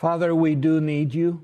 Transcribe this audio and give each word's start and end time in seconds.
Father, 0.00 0.34
we 0.34 0.54
do 0.54 0.80
need 0.80 1.14
you. 1.14 1.42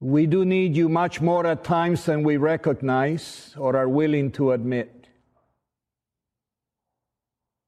We 0.00 0.26
do 0.26 0.44
need 0.44 0.76
you 0.76 0.88
much 0.88 1.20
more 1.20 1.46
at 1.46 1.62
times 1.62 2.06
than 2.06 2.24
we 2.24 2.38
recognize 2.38 3.54
or 3.56 3.76
are 3.76 3.88
willing 3.88 4.32
to 4.32 4.50
admit. 4.50 5.06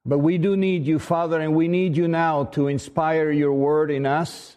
But 0.04 0.19
we 0.19 0.37
do 0.37 0.56
need 0.56 0.84
you, 0.84 0.98
Father, 0.98 1.38
and 1.38 1.54
we 1.54 1.69
need 1.69 1.96
you 1.96 2.08
now 2.08 2.46
to 2.56 2.66
inspire 2.66 3.30
your 3.30 3.53
word 3.53 3.92
in 3.92 4.04
us. 4.04 4.56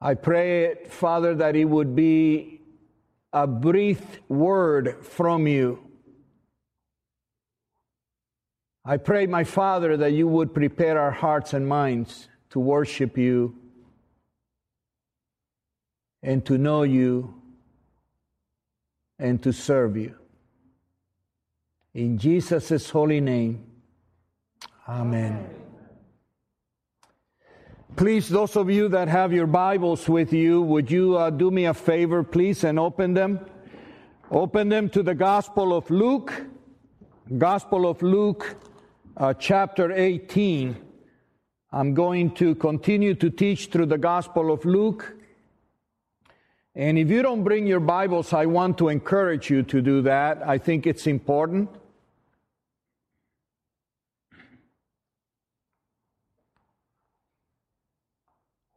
I 0.00 0.14
pray, 0.14 0.86
Father, 0.88 1.34
that 1.34 1.56
it 1.56 1.66
would 1.66 1.94
be 1.94 2.62
a 3.34 3.46
brief 3.46 4.00
word 4.30 5.04
from 5.04 5.46
you. 5.46 5.91
I 8.84 8.96
pray, 8.96 9.26
my 9.26 9.44
Father, 9.44 9.96
that 9.96 10.12
you 10.12 10.26
would 10.26 10.52
prepare 10.52 10.98
our 10.98 11.12
hearts 11.12 11.52
and 11.52 11.68
minds 11.68 12.28
to 12.50 12.58
worship 12.58 13.16
you 13.16 13.56
and 16.22 16.44
to 16.46 16.58
know 16.58 16.82
you 16.82 17.34
and 19.20 19.40
to 19.44 19.52
serve 19.52 19.96
you. 19.96 20.16
In 21.94 22.18
Jesus' 22.18 22.90
holy 22.90 23.20
name, 23.20 23.64
amen. 24.88 25.48
Please, 27.94 28.28
those 28.28 28.56
of 28.56 28.68
you 28.68 28.88
that 28.88 29.06
have 29.06 29.32
your 29.32 29.46
Bibles 29.46 30.08
with 30.08 30.32
you, 30.32 30.62
would 30.62 30.90
you 30.90 31.16
uh, 31.16 31.30
do 31.30 31.50
me 31.50 31.66
a 31.66 31.74
favor, 31.74 32.24
please, 32.24 32.64
and 32.64 32.78
open 32.80 33.14
them? 33.14 33.38
Open 34.30 34.70
them 34.70 34.88
to 34.88 35.02
the 35.02 35.14
Gospel 35.14 35.76
of 35.76 35.88
Luke, 35.90 36.32
Gospel 37.36 37.88
of 37.88 38.00
Luke, 38.02 38.56
uh, 39.22 39.32
chapter 39.32 39.92
18. 39.92 40.76
I'm 41.70 41.94
going 41.94 42.32
to 42.34 42.56
continue 42.56 43.14
to 43.14 43.30
teach 43.30 43.68
through 43.68 43.86
the 43.86 43.96
Gospel 43.96 44.50
of 44.50 44.64
Luke. 44.64 45.14
And 46.74 46.98
if 46.98 47.08
you 47.08 47.22
don't 47.22 47.44
bring 47.44 47.68
your 47.68 47.78
Bibles, 47.78 48.32
I 48.32 48.46
want 48.46 48.78
to 48.78 48.88
encourage 48.88 49.48
you 49.48 49.62
to 49.62 49.80
do 49.80 50.02
that. 50.02 50.42
I 50.44 50.58
think 50.58 50.88
it's 50.88 51.06
important. 51.06 51.70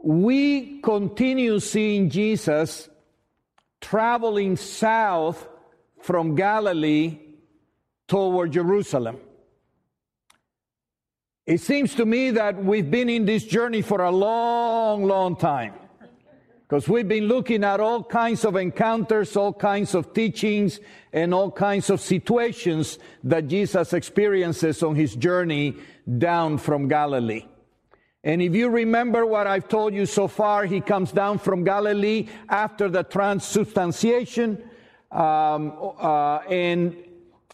we 0.07 0.79
continue 0.81 1.59
seeing 1.59 2.11
Jesus 2.11 2.87
traveling 3.81 4.55
south 4.55 5.47
from 5.99 6.35
Galilee 6.35 7.17
toward 8.07 8.51
Jerusalem. 8.51 9.17
It 11.45 11.61
seems 11.61 11.93
to 11.95 12.05
me 12.07 12.31
that 12.31 12.63
we've 12.63 12.89
been 12.89 13.07
in 13.07 13.25
this 13.25 13.43
journey 13.43 13.83
for 13.83 14.01
a 14.01 14.09
long, 14.09 15.05
long 15.05 15.35
time. 15.35 15.73
Because 16.67 16.89
we've 16.89 17.07
been 17.07 17.25
looking 17.25 17.63
at 17.63 17.79
all 17.79 18.03
kinds 18.03 18.43
of 18.43 18.55
encounters, 18.55 19.35
all 19.37 19.53
kinds 19.53 19.93
of 19.93 20.11
teachings, 20.13 20.79
and 21.13 21.31
all 21.31 21.51
kinds 21.51 21.91
of 21.91 22.01
situations 22.01 22.97
that 23.23 23.47
Jesus 23.47 23.93
experiences 23.93 24.81
on 24.81 24.95
his 24.95 25.15
journey 25.15 25.75
down 26.17 26.57
from 26.57 26.87
Galilee. 26.87 27.45
And 28.23 28.41
if 28.41 28.55
you 28.55 28.69
remember 28.69 29.27
what 29.27 29.45
I've 29.45 29.67
told 29.67 29.93
you 29.93 30.07
so 30.07 30.27
far, 30.27 30.65
he 30.65 30.81
comes 30.81 31.11
down 31.11 31.37
from 31.37 31.63
Galilee 31.63 32.27
after 32.49 32.89
the 32.89 33.03
transubstantiation, 33.03 34.67
um, 35.11 35.93
uh, 35.99 36.37
and 36.49 36.95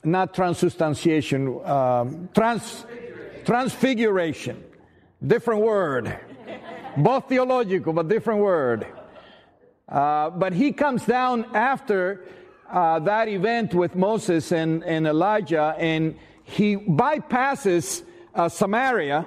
not 0.05 0.33
transubstantiation, 0.33 1.61
um, 1.65 2.29
trans, 2.33 2.85
transfiguration. 3.45 4.63
Different 5.25 5.61
word. 5.61 6.19
Both 6.97 7.29
theological, 7.29 7.93
but 7.93 8.07
different 8.07 8.41
word. 8.41 8.87
Uh, 9.87 10.29
but 10.29 10.53
he 10.53 10.71
comes 10.71 11.05
down 11.05 11.45
after 11.53 12.25
uh, 12.69 12.99
that 12.99 13.27
event 13.27 13.73
with 13.73 13.95
Moses 13.95 14.51
and, 14.51 14.83
and 14.83 15.05
Elijah, 15.05 15.75
and 15.77 16.15
he 16.43 16.75
bypasses 16.75 18.03
uh, 18.33 18.49
Samaria 18.49 19.25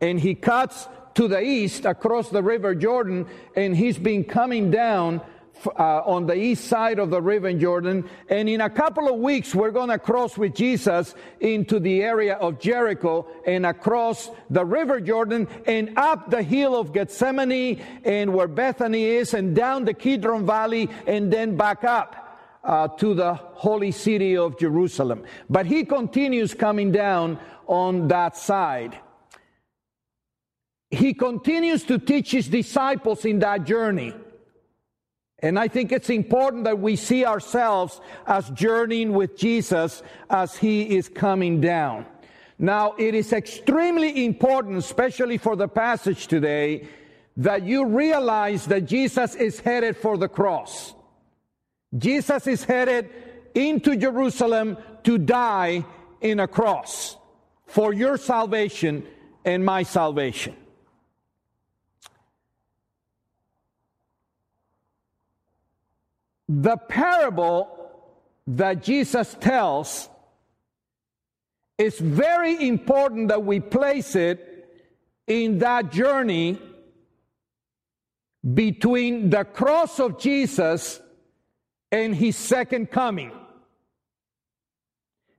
and 0.00 0.18
he 0.18 0.34
cuts 0.34 0.88
to 1.14 1.28
the 1.28 1.40
east 1.40 1.84
across 1.84 2.30
the 2.30 2.42
river 2.42 2.74
Jordan, 2.74 3.26
and 3.54 3.76
he's 3.76 3.98
been 3.98 4.24
coming 4.24 4.70
down 4.70 5.20
uh, 5.66 6.02
on 6.04 6.26
the 6.26 6.34
east 6.34 6.64
side 6.66 6.98
of 6.98 7.10
the 7.10 7.20
river 7.20 7.52
Jordan. 7.52 8.08
And 8.28 8.48
in 8.48 8.60
a 8.60 8.70
couple 8.70 9.12
of 9.12 9.20
weeks, 9.20 9.54
we're 9.54 9.70
going 9.70 9.90
to 9.90 9.98
cross 9.98 10.38
with 10.38 10.54
Jesus 10.54 11.14
into 11.40 11.78
the 11.78 12.02
area 12.02 12.34
of 12.34 12.58
Jericho 12.60 13.26
and 13.46 13.66
across 13.66 14.30
the 14.48 14.64
river 14.64 15.00
Jordan 15.00 15.48
and 15.66 15.96
up 15.98 16.30
the 16.30 16.42
hill 16.42 16.78
of 16.78 16.92
Gethsemane 16.92 17.82
and 18.04 18.32
where 18.32 18.48
Bethany 18.48 19.04
is 19.04 19.34
and 19.34 19.54
down 19.54 19.84
the 19.84 19.94
Kidron 19.94 20.46
Valley 20.46 20.88
and 21.06 21.32
then 21.32 21.56
back 21.56 21.84
up. 21.84 22.16
Uh, 22.62 22.86
to 22.86 23.14
the 23.14 23.32
holy 23.32 23.90
city 23.90 24.36
of 24.36 24.58
Jerusalem. 24.58 25.24
But 25.48 25.64
he 25.64 25.82
continues 25.86 26.52
coming 26.52 26.92
down 26.92 27.38
on 27.66 28.08
that 28.08 28.36
side 28.36 29.00
he 30.90 31.14
continues 31.14 31.84
to 31.84 31.98
teach 31.98 32.32
his 32.32 32.48
disciples 32.48 33.24
in 33.24 33.38
that 33.38 33.64
journey. 33.64 34.12
And 35.42 35.58
I 35.58 35.68
think 35.68 35.90
it's 35.90 36.10
important 36.10 36.64
that 36.64 36.78
we 36.78 36.96
see 36.96 37.24
ourselves 37.24 38.00
as 38.26 38.48
journeying 38.50 39.12
with 39.12 39.36
Jesus 39.36 40.02
as 40.28 40.56
he 40.56 40.96
is 40.96 41.08
coming 41.08 41.60
down. 41.60 42.06
Now, 42.58 42.94
it 42.98 43.14
is 43.14 43.32
extremely 43.32 44.26
important, 44.26 44.76
especially 44.76 45.38
for 45.38 45.56
the 45.56 45.68
passage 45.68 46.26
today, 46.26 46.86
that 47.38 47.62
you 47.62 47.86
realize 47.86 48.66
that 48.66 48.82
Jesus 48.82 49.34
is 49.34 49.60
headed 49.60 49.96
for 49.96 50.18
the 50.18 50.28
cross. 50.28 50.92
Jesus 51.96 52.46
is 52.46 52.62
headed 52.64 53.08
into 53.54 53.96
Jerusalem 53.96 54.76
to 55.04 55.16
die 55.16 55.86
in 56.20 56.38
a 56.38 56.46
cross 56.46 57.16
for 57.66 57.94
your 57.94 58.18
salvation 58.18 59.06
and 59.44 59.64
my 59.64 59.82
salvation. 59.82 60.54
The 66.50 66.76
parable 66.76 67.68
that 68.48 68.82
Jesus 68.82 69.36
tells 69.38 70.08
is 71.78 71.96
very 72.00 72.66
important 72.66 73.28
that 73.28 73.44
we 73.44 73.60
place 73.60 74.16
it 74.16 74.68
in 75.28 75.60
that 75.60 75.92
journey 75.92 76.60
between 78.52 79.30
the 79.30 79.44
cross 79.44 80.00
of 80.00 80.18
Jesus 80.18 81.00
and 81.92 82.16
his 82.16 82.34
second 82.34 82.90
coming. 82.90 83.30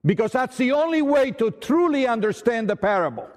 Because 0.02 0.32
that's 0.32 0.56
the 0.56 0.72
only 0.72 1.02
way 1.02 1.30
to 1.32 1.50
truly 1.50 2.06
understand 2.06 2.70
the 2.70 2.76
parable. 2.76 3.28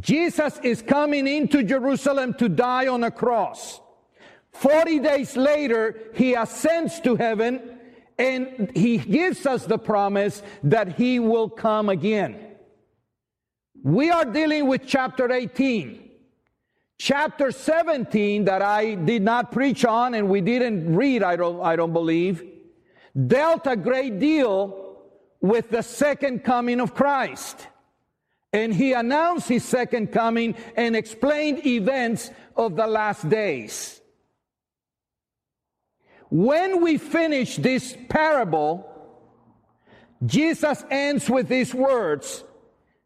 Jesus 0.00 0.58
is 0.62 0.80
coming 0.80 1.26
into 1.26 1.62
Jerusalem 1.62 2.32
to 2.34 2.48
die 2.48 2.88
on 2.88 3.04
a 3.04 3.10
cross. 3.10 3.82
40 4.52 4.98
days 5.00 5.36
later, 5.36 5.98
he 6.14 6.34
ascends 6.34 7.00
to 7.00 7.16
heaven 7.16 7.78
and 8.18 8.70
he 8.74 8.98
gives 8.98 9.46
us 9.46 9.64
the 9.64 9.78
promise 9.78 10.42
that 10.62 10.96
he 10.96 11.18
will 11.18 11.48
come 11.48 11.88
again. 11.88 12.38
We 13.82 14.10
are 14.10 14.24
dealing 14.24 14.68
with 14.68 14.86
chapter 14.86 15.30
18. 15.32 16.10
Chapter 16.98 17.50
17 17.50 18.44
that 18.44 18.62
I 18.62 18.94
did 18.94 19.22
not 19.22 19.50
preach 19.50 19.84
on 19.84 20.14
and 20.14 20.28
we 20.28 20.40
didn't 20.40 20.94
read, 20.94 21.22
I 21.24 21.34
don't, 21.34 21.60
I 21.60 21.74
don't 21.74 21.92
believe, 21.92 22.44
dealt 23.26 23.66
a 23.66 23.74
great 23.74 24.20
deal 24.20 24.98
with 25.40 25.70
the 25.70 25.82
second 25.82 26.44
coming 26.44 26.78
of 26.78 26.94
Christ. 26.94 27.66
And 28.52 28.72
he 28.72 28.92
announced 28.92 29.48
his 29.48 29.64
second 29.64 30.12
coming 30.12 30.54
and 30.76 30.94
explained 30.94 31.66
events 31.66 32.30
of 32.54 32.76
the 32.76 32.86
last 32.86 33.28
days. 33.28 34.01
When 36.32 36.80
we 36.80 36.96
finish 36.96 37.56
this 37.56 37.94
parable, 38.08 38.88
Jesus 40.24 40.82
ends 40.90 41.28
with 41.28 41.46
these 41.46 41.74
words 41.74 42.42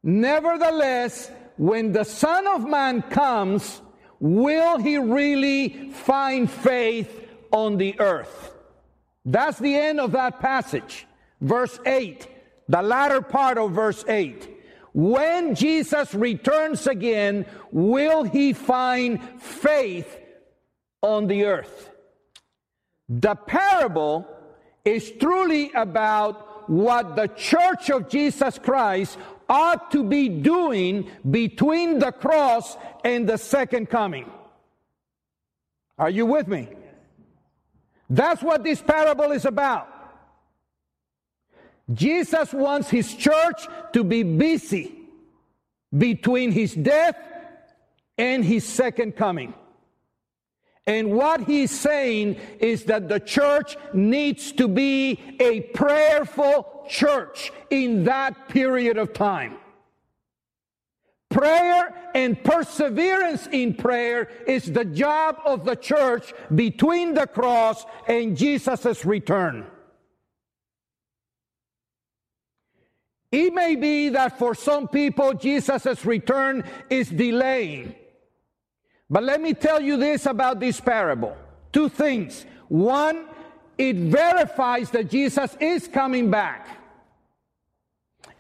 Nevertheless, 0.04 1.32
when 1.56 1.90
the 1.90 2.04
Son 2.04 2.46
of 2.46 2.68
Man 2.68 3.02
comes, 3.02 3.82
will 4.20 4.78
he 4.78 4.98
really 4.98 5.90
find 5.90 6.48
faith 6.48 7.28
on 7.50 7.78
the 7.78 7.98
earth? 7.98 8.54
That's 9.24 9.58
the 9.58 9.74
end 9.74 9.98
of 9.98 10.12
that 10.12 10.38
passage. 10.38 11.04
Verse 11.40 11.80
8, 11.84 12.28
the 12.68 12.82
latter 12.82 13.22
part 13.22 13.58
of 13.58 13.72
verse 13.72 14.04
8. 14.06 14.48
When 14.92 15.56
Jesus 15.56 16.14
returns 16.14 16.86
again, 16.86 17.44
will 17.72 18.22
he 18.22 18.52
find 18.52 19.20
faith 19.40 20.16
on 21.02 21.26
the 21.26 21.46
earth? 21.46 21.90
The 23.08 23.34
parable 23.34 24.26
is 24.84 25.10
truly 25.12 25.72
about 25.72 26.68
what 26.68 27.16
the 27.16 27.28
church 27.28 27.90
of 27.90 28.08
Jesus 28.08 28.58
Christ 28.58 29.18
ought 29.48 29.90
to 29.92 30.02
be 30.02 30.28
doing 30.28 31.08
between 31.30 31.98
the 31.98 32.12
cross 32.12 32.76
and 33.04 33.28
the 33.28 33.38
second 33.38 33.88
coming. 33.88 34.28
Are 35.98 36.10
you 36.10 36.26
with 36.26 36.48
me? 36.48 36.68
That's 38.10 38.42
what 38.42 38.64
this 38.64 38.82
parable 38.82 39.32
is 39.32 39.44
about. 39.44 39.88
Jesus 41.92 42.52
wants 42.52 42.90
his 42.90 43.14
church 43.14 43.66
to 43.92 44.02
be 44.02 44.22
busy 44.24 44.98
between 45.96 46.50
his 46.50 46.74
death 46.74 47.16
and 48.18 48.44
his 48.44 48.64
second 48.64 49.16
coming. 49.16 49.54
And 50.86 51.12
what 51.12 51.42
he's 51.42 51.72
saying 51.72 52.36
is 52.60 52.84
that 52.84 53.08
the 53.08 53.18
church 53.18 53.76
needs 53.92 54.52
to 54.52 54.68
be 54.68 55.20
a 55.40 55.62
prayerful 55.74 56.86
church 56.88 57.52
in 57.70 58.04
that 58.04 58.48
period 58.48 58.96
of 58.96 59.12
time. 59.12 59.56
Prayer 61.28 61.92
and 62.14 62.42
perseverance 62.44 63.48
in 63.50 63.74
prayer 63.74 64.30
is 64.46 64.72
the 64.72 64.84
job 64.84 65.38
of 65.44 65.64
the 65.64 65.74
church 65.74 66.32
between 66.54 67.14
the 67.14 67.26
cross 67.26 67.84
and 68.06 68.36
Jesus' 68.36 69.04
return. 69.04 69.66
It 73.32 73.52
may 73.52 73.74
be 73.74 74.10
that 74.10 74.38
for 74.38 74.54
some 74.54 74.86
people, 74.86 75.34
Jesus' 75.34 76.06
return 76.06 76.62
is 76.88 77.10
delaying. 77.10 77.94
But 79.08 79.22
let 79.22 79.40
me 79.40 79.54
tell 79.54 79.80
you 79.80 79.96
this 79.96 80.26
about 80.26 80.60
this 80.60 80.80
parable 80.80 81.36
two 81.72 81.88
things. 81.88 82.46
One, 82.68 83.26
it 83.76 83.96
verifies 83.96 84.90
that 84.90 85.10
Jesus 85.10 85.56
is 85.60 85.86
coming 85.88 86.30
back. 86.30 86.68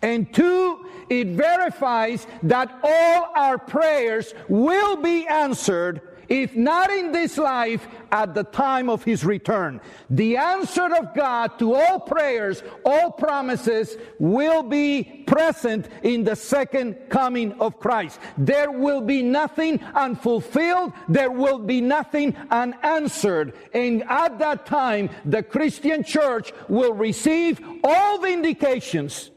And 0.00 0.32
two, 0.32 0.86
it 1.10 1.28
verifies 1.28 2.26
that 2.44 2.78
all 2.82 3.32
our 3.34 3.58
prayers 3.58 4.32
will 4.48 4.96
be 4.96 5.26
answered 5.26 6.00
if 6.28 6.54
not 6.54 6.90
in 6.90 7.12
this 7.12 7.38
life, 7.38 7.86
at 8.12 8.34
the 8.34 8.44
time 8.44 8.88
of 8.88 9.04
his 9.04 9.24
return. 9.24 9.80
The 10.10 10.36
answer 10.36 10.94
of 10.94 11.14
God 11.14 11.58
to 11.58 11.74
all 11.74 12.00
prayers, 12.00 12.62
all 12.84 13.10
promises 13.10 13.96
will 14.18 14.62
be 14.62 15.24
present 15.26 15.88
in 16.02 16.24
the 16.24 16.36
second 16.36 16.96
coming 17.08 17.52
of 17.60 17.78
Christ. 17.78 18.20
There 18.38 18.70
will 18.70 19.00
be 19.00 19.22
nothing 19.22 19.82
unfulfilled. 19.94 20.92
There 21.08 21.30
will 21.30 21.58
be 21.58 21.80
nothing 21.80 22.36
unanswered. 22.50 23.54
And 23.74 24.04
at 24.04 24.38
that 24.38 24.66
time, 24.66 25.10
the 25.24 25.42
Christian 25.42 26.02
church 26.04 26.52
will 26.68 26.94
receive 26.94 27.60
all 27.84 28.18
the 28.18 28.32
indications 28.32 29.30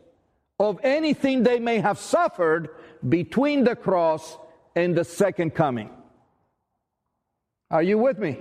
of 0.59 0.79
anything 0.83 1.43
they 1.43 1.59
may 1.59 1.79
have 1.79 1.97
suffered 1.97 2.69
between 3.07 3.63
the 3.63 3.75
cross 3.75 4.37
and 4.75 4.95
the 4.95 5.05
second 5.05 5.55
coming. 5.55 5.89
Are 7.71 7.83
you 7.83 7.97
with 7.97 8.17
me? 8.17 8.37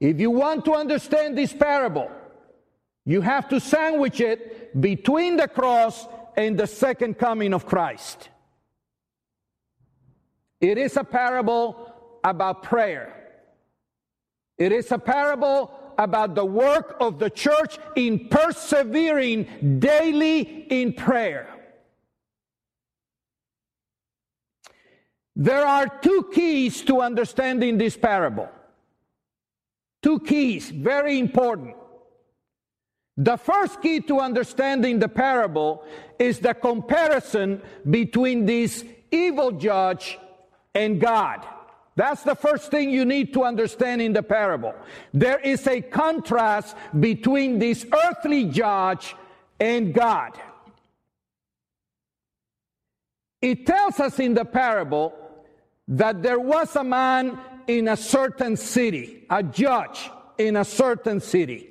If 0.00 0.18
you 0.18 0.30
want 0.30 0.64
to 0.64 0.74
understand 0.74 1.36
this 1.36 1.52
parable, 1.52 2.10
you 3.04 3.20
have 3.20 3.48
to 3.50 3.60
sandwich 3.60 4.20
it 4.20 4.80
between 4.80 5.36
the 5.36 5.48
cross 5.48 6.06
and 6.36 6.58
the 6.58 6.66
second 6.66 7.18
coming 7.18 7.52
of 7.52 7.66
Christ. 7.66 8.30
It 10.60 10.78
is 10.78 10.96
a 10.96 11.04
parable 11.04 11.92
about 12.24 12.62
prayer. 12.62 13.16
It 14.56 14.72
is 14.72 14.90
a 14.92 14.98
parable 14.98 15.70
about 15.98 16.34
the 16.34 16.44
work 16.44 16.96
of 17.00 17.18
the 17.18 17.28
church 17.28 17.78
in 17.96 18.28
persevering 18.28 19.78
daily 19.78 20.40
in 20.70 20.94
prayer. 20.94 21.49
There 25.40 25.66
are 25.66 25.88
two 25.88 26.28
keys 26.34 26.82
to 26.82 27.00
understanding 27.00 27.78
this 27.78 27.96
parable. 27.96 28.50
Two 30.02 30.20
keys, 30.20 30.68
very 30.68 31.18
important. 31.18 31.76
The 33.16 33.38
first 33.38 33.80
key 33.80 34.00
to 34.02 34.20
understanding 34.20 34.98
the 34.98 35.08
parable 35.08 35.82
is 36.18 36.40
the 36.40 36.52
comparison 36.52 37.62
between 37.88 38.44
this 38.44 38.84
evil 39.10 39.52
judge 39.52 40.18
and 40.74 41.00
God. 41.00 41.46
That's 41.96 42.22
the 42.22 42.34
first 42.34 42.70
thing 42.70 42.90
you 42.90 43.06
need 43.06 43.32
to 43.32 43.44
understand 43.44 44.02
in 44.02 44.12
the 44.12 44.22
parable. 44.22 44.74
There 45.14 45.40
is 45.40 45.66
a 45.66 45.80
contrast 45.80 46.76
between 46.98 47.58
this 47.58 47.86
earthly 47.90 48.44
judge 48.44 49.16
and 49.58 49.94
God. 49.94 50.38
It 53.40 53.66
tells 53.66 53.98
us 54.00 54.18
in 54.18 54.34
the 54.34 54.44
parable 54.44 55.14
that 55.90 56.22
there 56.22 56.40
was 56.40 56.74
a 56.76 56.84
man 56.84 57.38
in 57.66 57.88
a 57.88 57.96
certain 57.96 58.56
city, 58.56 59.26
a 59.28 59.42
judge 59.42 60.10
in 60.38 60.56
a 60.56 60.64
certain 60.64 61.20
city, 61.20 61.68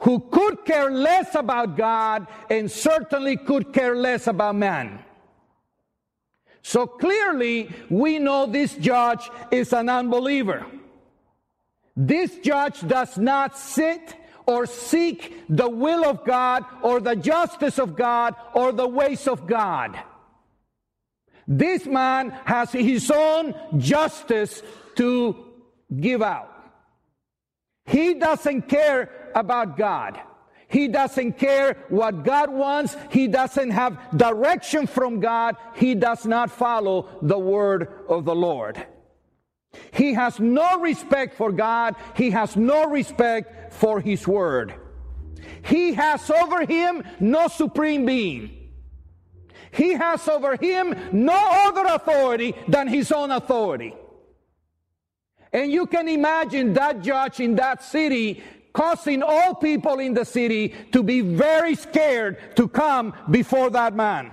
who 0.00 0.20
could 0.20 0.64
care 0.64 0.90
less 0.90 1.34
about 1.34 1.76
God 1.76 2.26
and 2.50 2.70
certainly 2.70 3.36
could 3.36 3.72
care 3.72 3.96
less 3.96 4.26
about 4.26 4.54
man. 4.56 5.02
So 6.62 6.86
clearly, 6.86 7.70
we 7.88 8.18
know 8.18 8.46
this 8.46 8.74
judge 8.74 9.30
is 9.50 9.72
an 9.72 9.88
unbeliever. 9.88 10.66
This 11.96 12.36
judge 12.38 12.86
does 12.86 13.16
not 13.16 13.56
sit 13.56 14.14
or 14.44 14.66
seek 14.66 15.44
the 15.48 15.68
will 15.68 16.04
of 16.04 16.24
God 16.24 16.64
or 16.82 17.00
the 17.00 17.16
justice 17.16 17.78
of 17.78 17.96
God 17.96 18.34
or 18.52 18.72
the 18.72 18.86
ways 18.86 19.26
of 19.26 19.46
God. 19.46 19.98
This 21.48 21.86
man 21.86 22.30
has 22.44 22.72
his 22.72 23.10
own 23.10 23.54
justice 23.78 24.62
to 24.96 25.44
give 26.00 26.22
out. 26.22 26.52
He 27.84 28.14
doesn't 28.14 28.62
care 28.62 29.30
about 29.34 29.76
God. 29.76 30.20
He 30.68 30.88
doesn't 30.88 31.38
care 31.38 31.76
what 31.88 32.24
God 32.24 32.50
wants. 32.50 32.96
He 33.10 33.28
doesn't 33.28 33.70
have 33.70 33.98
direction 34.16 34.88
from 34.88 35.20
God. 35.20 35.56
He 35.76 35.94
does 35.94 36.26
not 36.26 36.50
follow 36.50 37.08
the 37.22 37.38
word 37.38 37.88
of 38.08 38.24
the 38.24 38.34
Lord. 38.34 38.84
He 39.92 40.14
has 40.14 40.40
no 40.40 40.80
respect 40.80 41.36
for 41.36 41.52
God. 41.52 41.94
He 42.16 42.30
has 42.30 42.56
no 42.56 42.86
respect 42.86 43.72
for 43.74 44.00
his 44.00 44.26
word. 44.26 44.74
He 45.62 45.94
has 45.94 46.28
over 46.30 46.66
him 46.66 47.04
no 47.20 47.46
supreme 47.46 48.04
being. 48.04 48.65
He 49.72 49.94
has 49.94 50.26
over 50.28 50.56
him 50.56 50.94
no 51.12 51.38
other 51.66 51.84
authority 51.94 52.54
than 52.68 52.88
his 52.88 53.12
own 53.12 53.30
authority. 53.30 53.94
And 55.52 55.70
you 55.70 55.86
can 55.86 56.08
imagine 56.08 56.74
that 56.74 57.02
judge 57.02 57.40
in 57.40 57.54
that 57.56 57.82
city 57.82 58.42
causing 58.72 59.22
all 59.22 59.54
people 59.54 59.98
in 60.00 60.12
the 60.12 60.24
city 60.24 60.74
to 60.92 61.02
be 61.02 61.22
very 61.22 61.74
scared 61.74 62.36
to 62.56 62.68
come 62.68 63.14
before 63.30 63.70
that 63.70 63.94
man. 63.94 64.30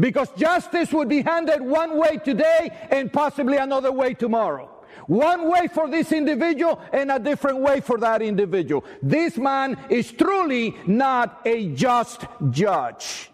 Because 0.00 0.30
justice 0.32 0.90
would 0.92 1.08
be 1.08 1.20
handed 1.20 1.60
one 1.60 1.98
way 1.98 2.16
today 2.16 2.70
and 2.90 3.12
possibly 3.12 3.58
another 3.58 3.92
way 3.92 4.14
tomorrow. 4.14 4.70
One 5.06 5.50
way 5.50 5.68
for 5.68 5.88
this 5.88 6.12
individual 6.12 6.80
and 6.92 7.10
a 7.10 7.18
different 7.18 7.58
way 7.58 7.80
for 7.80 7.98
that 7.98 8.22
individual. 8.22 8.84
This 9.02 9.36
man 9.36 9.76
is 9.90 10.10
truly 10.10 10.74
not 10.86 11.42
a 11.44 11.68
just 11.74 12.24
judge. 12.50 13.30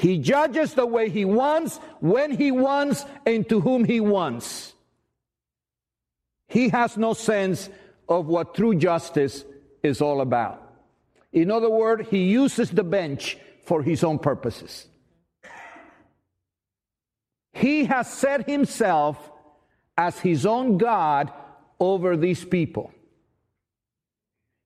He 0.00 0.16
judges 0.16 0.72
the 0.72 0.86
way 0.86 1.10
he 1.10 1.26
wants, 1.26 1.76
when 2.00 2.30
he 2.30 2.50
wants, 2.50 3.04
and 3.26 3.46
to 3.50 3.60
whom 3.60 3.84
he 3.84 4.00
wants. 4.00 4.72
He 6.48 6.70
has 6.70 6.96
no 6.96 7.12
sense 7.12 7.68
of 8.08 8.24
what 8.24 8.54
true 8.54 8.74
justice 8.74 9.44
is 9.82 10.00
all 10.00 10.22
about. 10.22 10.72
In 11.34 11.50
other 11.50 11.68
words, 11.68 12.08
he 12.08 12.30
uses 12.30 12.70
the 12.70 12.82
bench 12.82 13.36
for 13.66 13.82
his 13.82 14.02
own 14.02 14.18
purposes. 14.18 14.86
He 17.52 17.84
has 17.84 18.10
set 18.10 18.48
himself 18.48 19.30
as 19.98 20.18
his 20.18 20.46
own 20.46 20.78
God 20.78 21.30
over 21.78 22.16
these 22.16 22.42
people. 22.42 22.90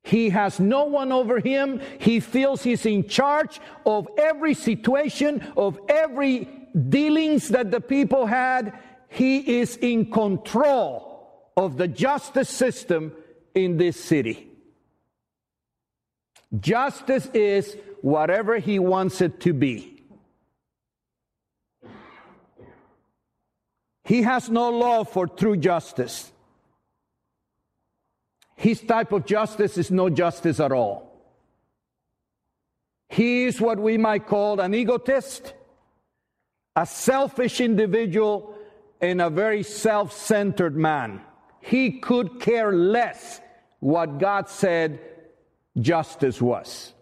He 0.04 0.28
has 0.30 0.60
no 0.60 0.84
one 0.84 1.12
over 1.12 1.40
him. 1.40 1.80
He 1.98 2.20
feels 2.20 2.62
he's 2.62 2.84
in 2.84 3.08
charge 3.08 3.58
of 3.86 4.06
every 4.18 4.52
situation, 4.52 5.42
of 5.56 5.80
every 5.88 6.46
dealings 6.88 7.48
that 7.48 7.70
the 7.70 7.80
people 7.80 8.26
had. 8.26 8.78
He 9.08 9.60
is 9.60 9.76
in 9.78 10.10
control 10.10 11.50
of 11.56 11.78
the 11.78 11.88
justice 11.88 12.50
system 12.50 13.14
in 13.54 13.78
this 13.78 13.98
city. 13.98 14.46
Justice 16.60 17.26
is 17.32 17.74
whatever 18.02 18.58
he 18.58 18.78
wants 18.78 19.22
it 19.22 19.40
to 19.40 19.54
be. 19.54 20.02
He 24.04 24.20
has 24.20 24.50
no 24.50 24.68
law 24.68 25.04
for 25.04 25.26
true 25.26 25.56
justice. 25.56 26.30
His 28.56 28.80
type 28.80 29.12
of 29.12 29.26
justice 29.26 29.76
is 29.78 29.90
no 29.90 30.08
justice 30.10 30.60
at 30.60 30.72
all. 30.72 31.10
He 33.08 33.44
is 33.44 33.60
what 33.60 33.78
we 33.78 33.98
might 33.98 34.26
call 34.26 34.60
an 34.60 34.74
egotist, 34.74 35.54
a 36.74 36.86
selfish 36.86 37.60
individual, 37.60 38.56
and 39.00 39.20
a 39.20 39.30
very 39.30 39.62
self 39.62 40.12
centered 40.12 40.76
man. 40.76 41.20
He 41.60 41.92
could 42.00 42.40
care 42.40 42.72
less 42.72 43.40
what 43.80 44.18
God 44.18 44.48
said 44.48 45.00
justice 45.78 46.40
was. 46.40 46.92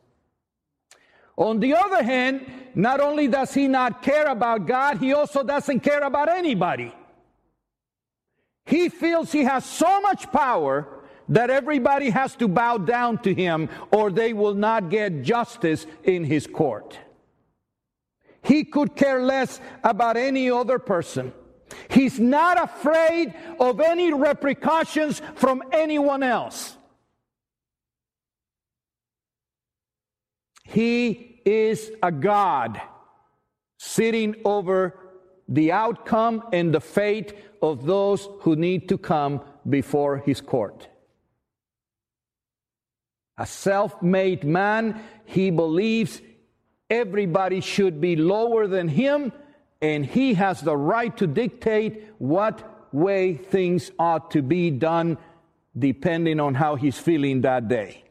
On 1.36 1.60
the 1.60 1.74
other 1.74 2.02
hand, 2.02 2.46
not 2.74 3.00
only 3.00 3.28
does 3.28 3.54
he 3.54 3.68
not 3.68 4.02
care 4.02 4.26
about 4.26 4.66
God, 4.66 4.98
he 4.98 5.12
also 5.12 5.42
doesn't 5.42 5.80
care 5.80 6.02
about 6.02 6.28
anybody. 6.28 6.92
He 8.64 8.88
feels 8.88 9.32
he 9.32 9.44
has 9.44 9.64
so 9.64 10.00
much 10.00 10.30
power 10.30 11.01
that 11.28 11.50
everybody 11.50 12.10
has 12.10 12.34
to 12.36 12.48
bow 12.48 12.78
down 12.78 13.18
to 13.18 13.34
him 13.34 13.68
or 13.90 14.10
they 14.10 14.32
will 14.32 14.54
not 14.54 14.90
get 14.90 15.22
justice 15.22 15.86
in 16.04 16.24
his 16.24 16.46
court. 16.46 16.98
He 18.42 18.64
could 18.64 18.96
care 18.96 19.22
less 19.22 19.60
about 19.84 20.16
any 20.16 20.50
other 20.50 20.78
person. 20.78 21.32
He's 21.88 22.18
not 22.18 22.62
afraid 22.62 23.34
of 23.58 23.80
any 23.80 24.12
repercussions 24.12 25.22
from 25.36 25.62
anyone 25.72 26.22
else. 26.22 26.76
He 30.64 31.40
is 31.44 31.90
a 32.02 32.10
God 32.10 32.80
sitting 33.78 34.36
over 34.44 34.98
the 35.48 35.72
outcome 35.72 36.44
and 36.52 36.72
the 36.72 36.80
fate 36.80 37.34
of 37.60 37.84
those 37.84 38.28
who 38.40 38.56
need 38.56 38.88
to 38.88 38.96
come 38.96 39.40
before 39.68 40.18
his 40.18 40.40
court. 40.40 40.88
A 43.38 43.46
self 43.46 44.02
made 44.02 44.44
man, 44.44 45.02
he 45.24 45.50
believes 45.50 46.20
everybody 46.90 47.60
should 47.60 48.00
be 48.00 48.16
lower 48.16 48.66
than 48.66 48.88
him, 48.88 49.32
and 49.80 50.04
he 50.04 50.34
has 50.34 50.60
the 50.60 50.76
right 50.76 51.16
to 51.16 51.26
dictate 51.26 52.08
what 52.18 52.88
way 52.92 53.34
things 53.34 53.90
ought 53.98 54.30
to 54.32 54.42
be 54.42 54.70
done 54.70 55.16
depending 55.76 56.38
on 56.38 56.54
how 56.54 56.76
he's 56.76 56.98
feeling 56.98 57.40
that 57.40 57.68
day. 57.68 58.04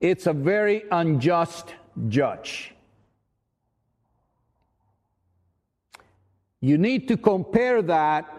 It's 0.00 0.26
a 0.26 0.32
very 0.32 0.84
unjust 0.90 1.74
judge. 2.08 2.72
You 6.60 6.78
need 6.78 7.08
to 7.08 7.16
compare 7.16 7.82
that 7.82 8.32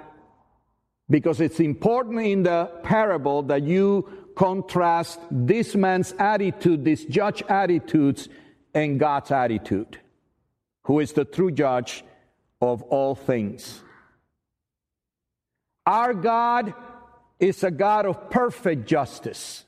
because 1.09 1.41
it's 1.41 1.59
important 1.59 2.21
in 2.21 2.43
the 2.43 2.69
parable 2.83 3.41
that 3.43 3.63
you 3.63 4.26
contrast 4.37 5.19
this 5.31 5.75
man's 5.75 6.13
attitude, 6.19 6.85
this 6.85 7.03
judge 7.05 7.41
attitudes, 7.49 8.29
and 8.71 8.99
God's 8.99 9.31
attitude, 9.31 9.99
who 10.83 10.99
is 10.99 11.13
the 11.13 11.25
true 11.25 11.49
judge 11.49 12.03
of 12.61 12.83
all 12.83 13.15
things. 13.15 13.81
Our 15.87 16.13
God 16.13 16.75
is 17.39 17.63
a 17.63 17.71
God 17.71 18.05
of 18.05 18.29
perfect 18.29 18.87
justice. 18.87 19.65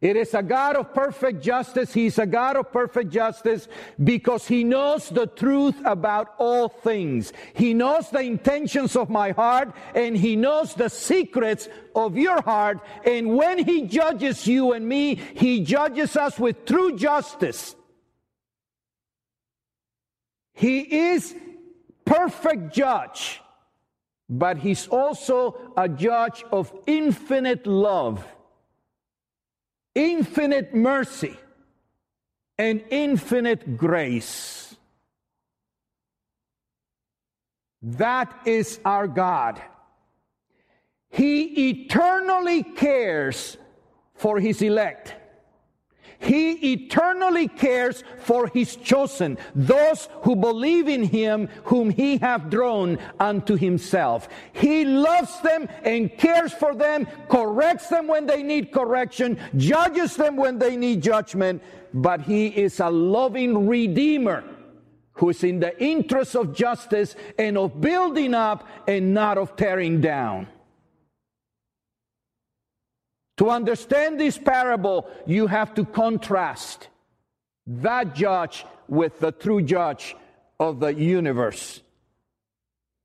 It 0.00 0.16
is 0.16 0.32
a 0.32 0.42
God 0.42 0.76
of 0.76 0.94
perfect 0.94 1.42
justice. 1.42 1.92
He's 1.92 2.18
a 2.18 2.26
God 2.26 2.56
of 2.56 2.70
perfect 2.70 3.10
justice 3.10 3.66
because 4.02 4.46
He 4.46 4.62
knows 4.62 5.08
the 5.08 5.26
truth 5.26 5.74
about 5.84 6.34
all 6.38 6.68
things. 6.68 7.32
He 7.54 7.74
knows 7.74 8.08
the 8.10 8.20
intentions 8.20 8.94
of 8.94 9.10
my 9.10 9.32
heart 9.32 9.74
and 9.94 10.16
He 10.16 10.36
knows 10.36 10.74
the 10.74 10.88
secrets 10.88 11.68
of 11.96 12.16
your 12.16 12.40
heart. 12.42 12.78
And 13.04 13.36
when 13.36 13.58
He 13.64 13.86
judges 13.86 14.46
you 14.46 14.72
and 14.72 14.88
me, 14.88 15.16
He 15.16 15.64
judges 15.64 16.16
us 16.16 16.38
with 16.38 16.64
true 16.64 16.96
justice. 16.96 17.74
He 20.54 20.80
is 21.10 21.34
perfect 22.04 22.72
judge, 22.72 23.40
but 24.28 24.58
He's 24.58 24.86
also 24.86 25.72
a 25.76 25.88
judge 25.88 26.44
of 26.52 26.72
infinite 26.86 27.66
love 27.66 28.24
infinite 29.98 30.72
mercy 30.72 31.36
and 32.56 32.84
infinite 32.90 33.76
grace. 33.76 34.76
That 37.82 38.32
is 38.44 38.78
our 38.84 39.08
God. 39.08 39.60
He 41.10 41.70
eternally 41.70 42.62
cares 42.62 43.56
for 44.14 44.38
his 44.38 44.62
elect. 44.62 45.16
He 46.20 46.72
eternally 46.72 47.46
cares 47.46 48.02
for 48.18 48.48
his 48.48 48.74
chosen, 48.74 49.38
those 49.54 50.08
who 50.22 50.34
believe 50.34 50.88
in 50.88 51.04
him 51.04 51.48
whom 51.64 51.90
he 51.90 52.18
hath 52.18 52.50
drawn 52.50 52.98
unto 53.20 53.56
himself. 53.56 54.28
He 54.52 54.84
loves 54.84 55.40
them 55.40 55.68
and 55.84 56.16
cares 56.18 56.52
for 56.52 56.74
them, 56.74 57.06
corrects 57.28 57.88
them 57.88 58.08
when 58.08 58.26
they 58.26 58.42
need 58.42 58.72
correction, 58.72 59.38
judges 59.56 60.16
them 60.16 60.36
when 60.36 60.58
they 60.58 60.76
need 60.76 61.02
judgment, 61.02 61.62
but 61.94 62.20
he 62.22 62.48
is 62.48 62.80
a 62.80 62.90
loving 62.90 63.68
redeemer 63.68 64.42
who 65.12 65.30
is 65.30 65.44
in 65.44 65.60
the 65.60 65.80
interest 65.82 66.34
of 66.34 66.54
justice 66.54 67.14
and 67.38 67.56
of 67.56 67.80
building 67.80 68.34
up 68.34 68.66
and 68.86 69.14
not 69.14 69.38
of 69.38 69.54
tearing 69.56 70.00
down. 70.00 70.48
To 73.38 73.50
understand 73.50 74.18
this 74.18 74.36
parable, 74.36 75.08
you 75.26 75.46
have 75.46 75.72
to 75.74 75.84
contrast 75.84 76.88
that 77.66 78.14
judge 78.14 78.64
with 78.88 79.20
the 79.20 79.30
true 79.30 79.62
judge 79.62 80.16
of 80.58 80.80
the 80.80 80.92
universe. 80.92 81.80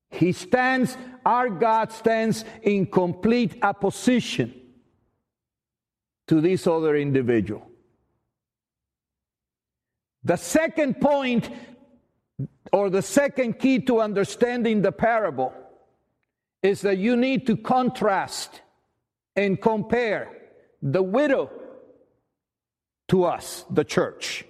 He 0.10 0.32
stands, 0.32 0.98
our 1.26 1.50
God 1.50 1.92
stands 1.92 2.46
in 2.64 2.88
complete 2.88 3.58
opposition 3.62 4.54
to 6.28 6.42
this 6.42 6.66
other 6.66 6.96
individual. 6.96 7.70
The 10.24 10.38
second 10.38 11.00
point, 11.00 11.50
or 12.72 12.90
the 12.90 13.02
second 13.02 13.60
key 13.60 13.80
to 13.82 14.00
understanding 14.00 14.82
the 14.82 14.92
parable, 14.92 15.54
is 16.64 16.82
that 16.82 16.98
you 16.98 17.16
need 17.16 17.46
to 17.48 17.58
contrast 17.58 18.62
and 19.36 19.62
compare 19.62 20.30
the 20.82 21.02
widow 21.02 21.50
to 23.10 23.26
us, 23.26 23.66
the 23.70 23.84
church. 23.84 24.46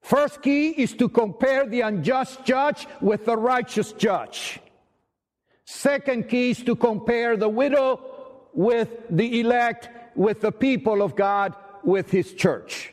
First 0.00 0.42
key 0.42 0.70
is 0.70 0.94
to 0.94 1.08
compare 1.08 1.66
the 1.66 1.82
unjust 1.82 2.44
judge 2.44 2.86
with 3.00 3.24
the 3.24 3.36
righteous 3.36 3.92
judge. 3.92 4.60
Second 5.64 6.28
key 6.28 6.50
is 6.50 6.62
to 6.64 6.74
compare 6.74 7.36
the 7.36 7.48
widow 7.48 8.00
with 8.52 8.90
the 9.08 9.40
elect, 9.40 9.88
with 10.16 10.40
the 10.40 10.52
people 10.52 11.02
of 11.02 11.16
God, 11.16 11.54
with 11.84 12.10
his 12.10 12.34
church. 12.34 12.92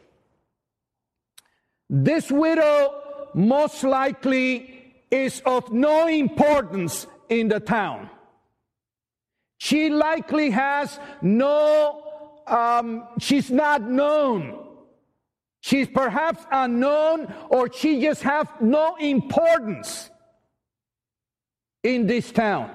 This 1.90 2.32
widow 2.32 2.94
most 3.34 3.84
likely 3.84 4.94
is 5.12 5.42
of 5.46 5.74
no 5.74 6.08
importance 6.08 7.08
in 7.28 7.48
the 7.48 7.60
town. 7.60 8.10
She 9.60 9.90
likely 9.90 10.50
has 10.52 11.00
no, 11.22 12.02
um, 12.48 13.08
she's 13.20 13.52
not 13.52 13.84
known. 13.84 14.58
She's 15.60 15.88
perhaps 15.90 16.46
unknown 16.50 17.32
or 17.50 17.72
she 17.72 18.02
just 18.02 18.24
has 18.24 18.48
no 18.62 18.96
importance 18.96 20.10
in 21.84 22.08
this 22.08 22.32
town. 22.32 22.72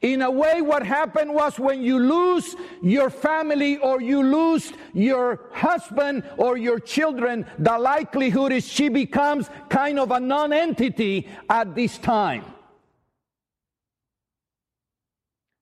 In 0.00 0.22
a 0.22 0.30
way, 0.30 0.62
what 0.62 0.86
happened 0.86 1.34
was 1.34 1.58
when 1.58 1.82
you 1.82 1.98
lose 1.98 2.54
your 2.82 3.10
family 3.10 3.76
or 3.78 4.00
you 4.00 4.22
lose 4.22 4.72
your 4.94 5.50
husband 5.52 6.22
or 6.38 6.56
your 6.56 6.78
children, 6.78 7.44
the 7.58 7.76
likelihood 7.76 8.52
is 8.52 8.66
she 8.66 8.88
becomes 8.88 9.50
kind 9.68 9.98
of 9.98 10.12
a 10.12 10.20
non 10.20 10.52
entity 10.52 11.28
at 11.50 11.74
this 11.74 11.98
time. 11.98 12.44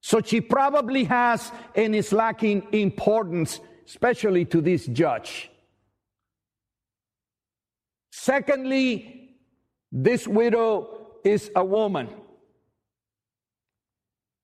So 0.09 0.23
she 0.25 0.41
probably 0.41 1.05
has 1.05 1.53
and 1.75 1.95
is 1.95 2.15
lacking 2.15 2.67
importance, 2.73 3.61
especially 3.87 4.47
to 4.47 4.63
this 4.63 4.87
judge. 4.87 5.51
Secondly, 8.11 9.37
this 9.93 10.27
widow 10.27 11.09
is 11.25 11.51
a 11.55 11.63
woman. 11.63 12.09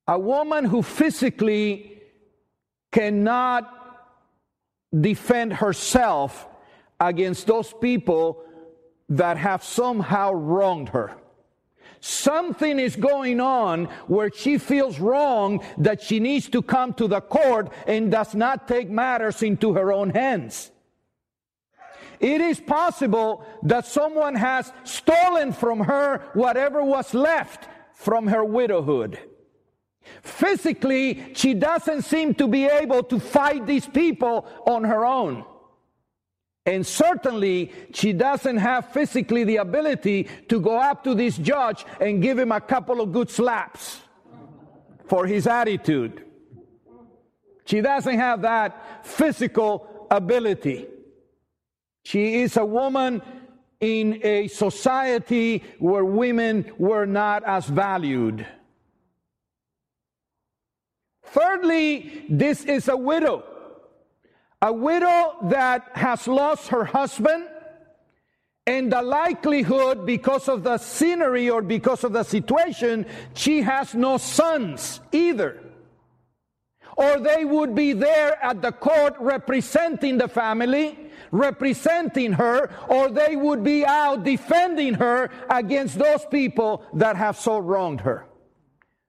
A 0.06 0.18
woman 0.18 0.66
who 0.66 0.82
physically 0.82 1.98
cannot 2.92 3.64
defend 5.00 5.54
herself 5.54 6.46
against 7.00 7.46
those 7.46 7.72
people 7.72 8.44
that 9.08 9.38
have 9.38 9.64
somehow 9.64 10.30
wronged 10.34 10.90
her. 10.90 11.16
Something 12.06 12.78
is 12.78 12.96
going 12.96 13.40
on 13.40 13.86
where 14.08 14.30
she 14.30 14.58
feels 14.58 15.00
wrong 15.00 15.64
that 15.78 16.02
she 16.02 16.20
needs 16.20 16.50
to 16.50 16.60
come 16.60 16.92
to 16.94 17.08
the 17.08 17.22
court 17.22 17.72
and 17.86 18.12
does 18.12 18.34
not 18.34 18.68
take 18.68 18.90
matters 18.90 19.42
into 19.42 19.72
her 19.72 19.90
own 19.90 20.10
hands. 20.10 20.70
It 22.20 22.42
is 22.42 22.60
possible 22.60 23.46
that 23.62 23.86
someone 23.86 24.34
has 24.34 24.70
stolen 24.84 25.54
from 25.54 25.80
her 25.80 26.28
whatever 26.34 26.84
was 26.84 27.14
left 27.14 27.68
from 27.94 28.26
her 28.26 28.44
widowhood. 28.44 29.18
Physically, 30.20 31.32
she 31.34 31.54
doesn't 31.54 32.02
seem 32.02 32.34
to 32.34 32.46
be 32.46 32.66
able 32.66 33.02
to 33.04 33.18
fight 33.18 33.64
these 33.64 33.86
people 33.86 34.46
on 34.66 34.84
her 34.84 35.06
own. 35.06 35.42
And 36.66 36.86
certainly, 36.86 37.72
she 37.92 38.14
doesn't 38.14 38.56
have 38.56 38.90
physically 38.92 39.44
the 39.44 39.56
ability 39.56 40.28
to 40.48 40.60
go 40.60 40.78
up 40.78 41.04
to 41.04 41.14
this 41.14 41.36
judge 41.36 41.84
and 42.00 42.22
give 42.22 42.38
him 42.38 42.52
a 42.52 42.60
couple 42.60 43.02
of 43.02 43.12
good 43.12 43.30
slaps 43.30 44.00
for 45.06 45.26
his 45.26 45.46
attitude. 45.46 46.24
She 47.66 47.82
doesn't 47.82 48.18
have 48.18 48.42
that 48.42 49.06
physical 49.06 50.06
ability. 50.10 50.86
She 52.04 52.42
is 52.42 52.56
a 52.56 52.64
woman 52.64 53.20
in 53.80 54.20
a 54.24 54.48
society 54.48 55.62
where 55.78 56.04
women 56.04 56.72
were 56.78 57.06
not 57.06 57.44
as 57.44 57.66
valued. 57.66 58.46
Thirdly, 61.26 62.24
this 62.28 62.64
is 62.64 62.88
a 62.88 62.96
widow. 62.96 63.44
A 64.64 64.72
widow 64.72 65.36
that 65.42 65.90
has 65.92 66.26
lost 66.26 66.68
her 66.68 66.86
husband, 66.86 67.48
and 68.66 68.90
the 68.90 69.02
likelihood, 69.02 70.06
because 70.06 70.48
of 70.48 70.62
the 70.62 70.78
scenery 70.78 71.50
or 71.50 71.60
because 71.60 72.02
of 72.02 72.14
the 72.14 72.22
situation, 72.22 73.04
she 73.34 73.60
has 73.60 73.94
no 73.94 74.16
sons 74.16 75.02
either. 75.12 75.60
Or 76.96 77.20
they 77.20 77.44
would 77.44 77.74
be 77.74 77.92
there 77.92 78.42
at 78.42 78.62
the 78.62 78.72
court 78.72 79.16
representing 79.20 80.16
the 80.16 80.28
family, 80.28 81.10
representing 81.30 82.32
her, 82.32 82.70
or 82.88 83.10
they 83.10 83.36
would 83.36 83.62
be 83.64 83.84
out 83.84 84.24
defending 84.24 84.94
her 84.94 85.28
against 85.50 85.98
those 85.98 86.24
people 86.30 86.86
that 86.94 87.16
have 87.16 87.38
so 87.38 87.58
wronged 87.58 88.00
her. 88.00 88.24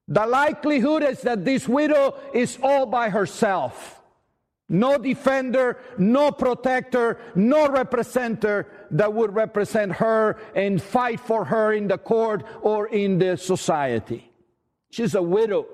The 0.09 0.27
likelihood 0.27 1.03
is 1.03 1.21
that 1.21 1.45
this 1.45 1.65
widow 1.65 2.19
is 2.33 2.59
all 2.61 2.85
by 2.85 3.07
herself. 3.07 4.01
No 4.67 4.97
defender, 4.97 5.77
no 5.97 6.31
protector, 6.31 7.19
no 7.35 7.69
representative 7.69 8.65
that 8.91 9.13
would 9.13 9.35
represent 9.35 9.91
her 9.93 10.37
and 10.55 10.81
fight 10.81 11.19
for 11.19 11.45
her 11.45 11.73
in 11.73 11.87
the 11.87 11.99
court 11.99 12.43
or 12.61 12.87
in 12.87 13.19
the 13.19 13.37
society. 13.37 14.31
She's 14.89 15.13
a 15.13 15.21
widow. 15.21 15.67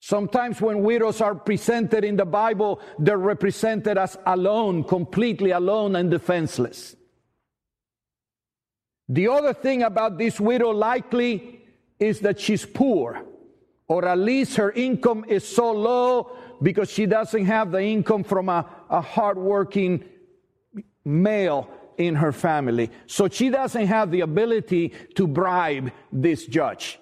Sometimes 0.00 0.60
when 0.60 0.82
widows 0.82 1.20
are 1.20 1.34
presented 1.34 2.04
in 2.04 2.16
the 2.16 2.24
Bible, 2.24 2.80
they're 2.98 3.18
represented 3.18 3.98
as 3.98 4.18
alone, 4.26 4.84
completely 4.84 5.50
alone 5.50 5.96
and 5.96 6.10
defenseless. 6.10 6.94
The 9.08 9.28
other 9.28 9.52
thing 9.52 9.82
about 9.82 10.16
this 10.16 10.40
widow 10.40 10.70
likely 10.70 11.60
is 11.98 12.20
that 12.20 12.40
she's 12.40 12.64
poor, 12.64 13.24
or 13.88 14.06
at 14.06 14.18
least 14.18 14.56
her 14.56 14.70
income 14.72 15.24
is 15.28 15.46
so 15.46 15.72
low 15.72 16.36
because 16.62 16.90
she 16.90 17.06
doesn't 17.06 17.46
have 17.46 17.70
the 17.70 17.82
income 17.82 18.24
from 18.24 18.48
a, 18.48 18.66
a 18.90 19.00
hardworking 19.00 20.04
male 21.04 21.68
in 21.96 22.14
her 22.16 22.32
family. 22.32 22.90
So 23.06 23.28
she 23.28 23.50
doesn't 23.50 23.86
have 23.86 24.10
the 24.10 24.20
ability 24.20 24.92
to 25.14 25.26
bribe 25.26 25.92
this 26.12 26.46
judge. 26.46 26.98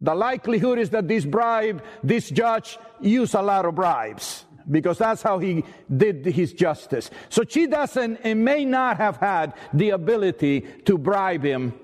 The 0.00 0.14
likelihood 0.14 0.78
is 0.78 0.90
that 0.90 1.08
this 1.08 1.24
bribe, 1.24 1.82
this 2.02 2.30
judge 2.30 2.78
used 3.00 3.34
a 3.34 3.42
lot 3.42 3.64
of 3.64 3.74
bribes 3.74 4.44
because 4.70 4.98
that's 4.98 5.22
how 5.22 5.38
he 5.38 5.64
did 5.94 6.24
his 6.26 6.52
justice. 6.52 7.10
So 7.30 7.42
she 7.48 7.66
doesn't 7.66 8.18
and 8.22 8.44
may 8.44 8.64
not 8.64 8.98
have 8.98 9.16
had 9.16 9.54
the 9.72 9.90
ability 9.90 10.60
to 10.84 10.98
bribe 10.98 11.42
him 11.42 11.74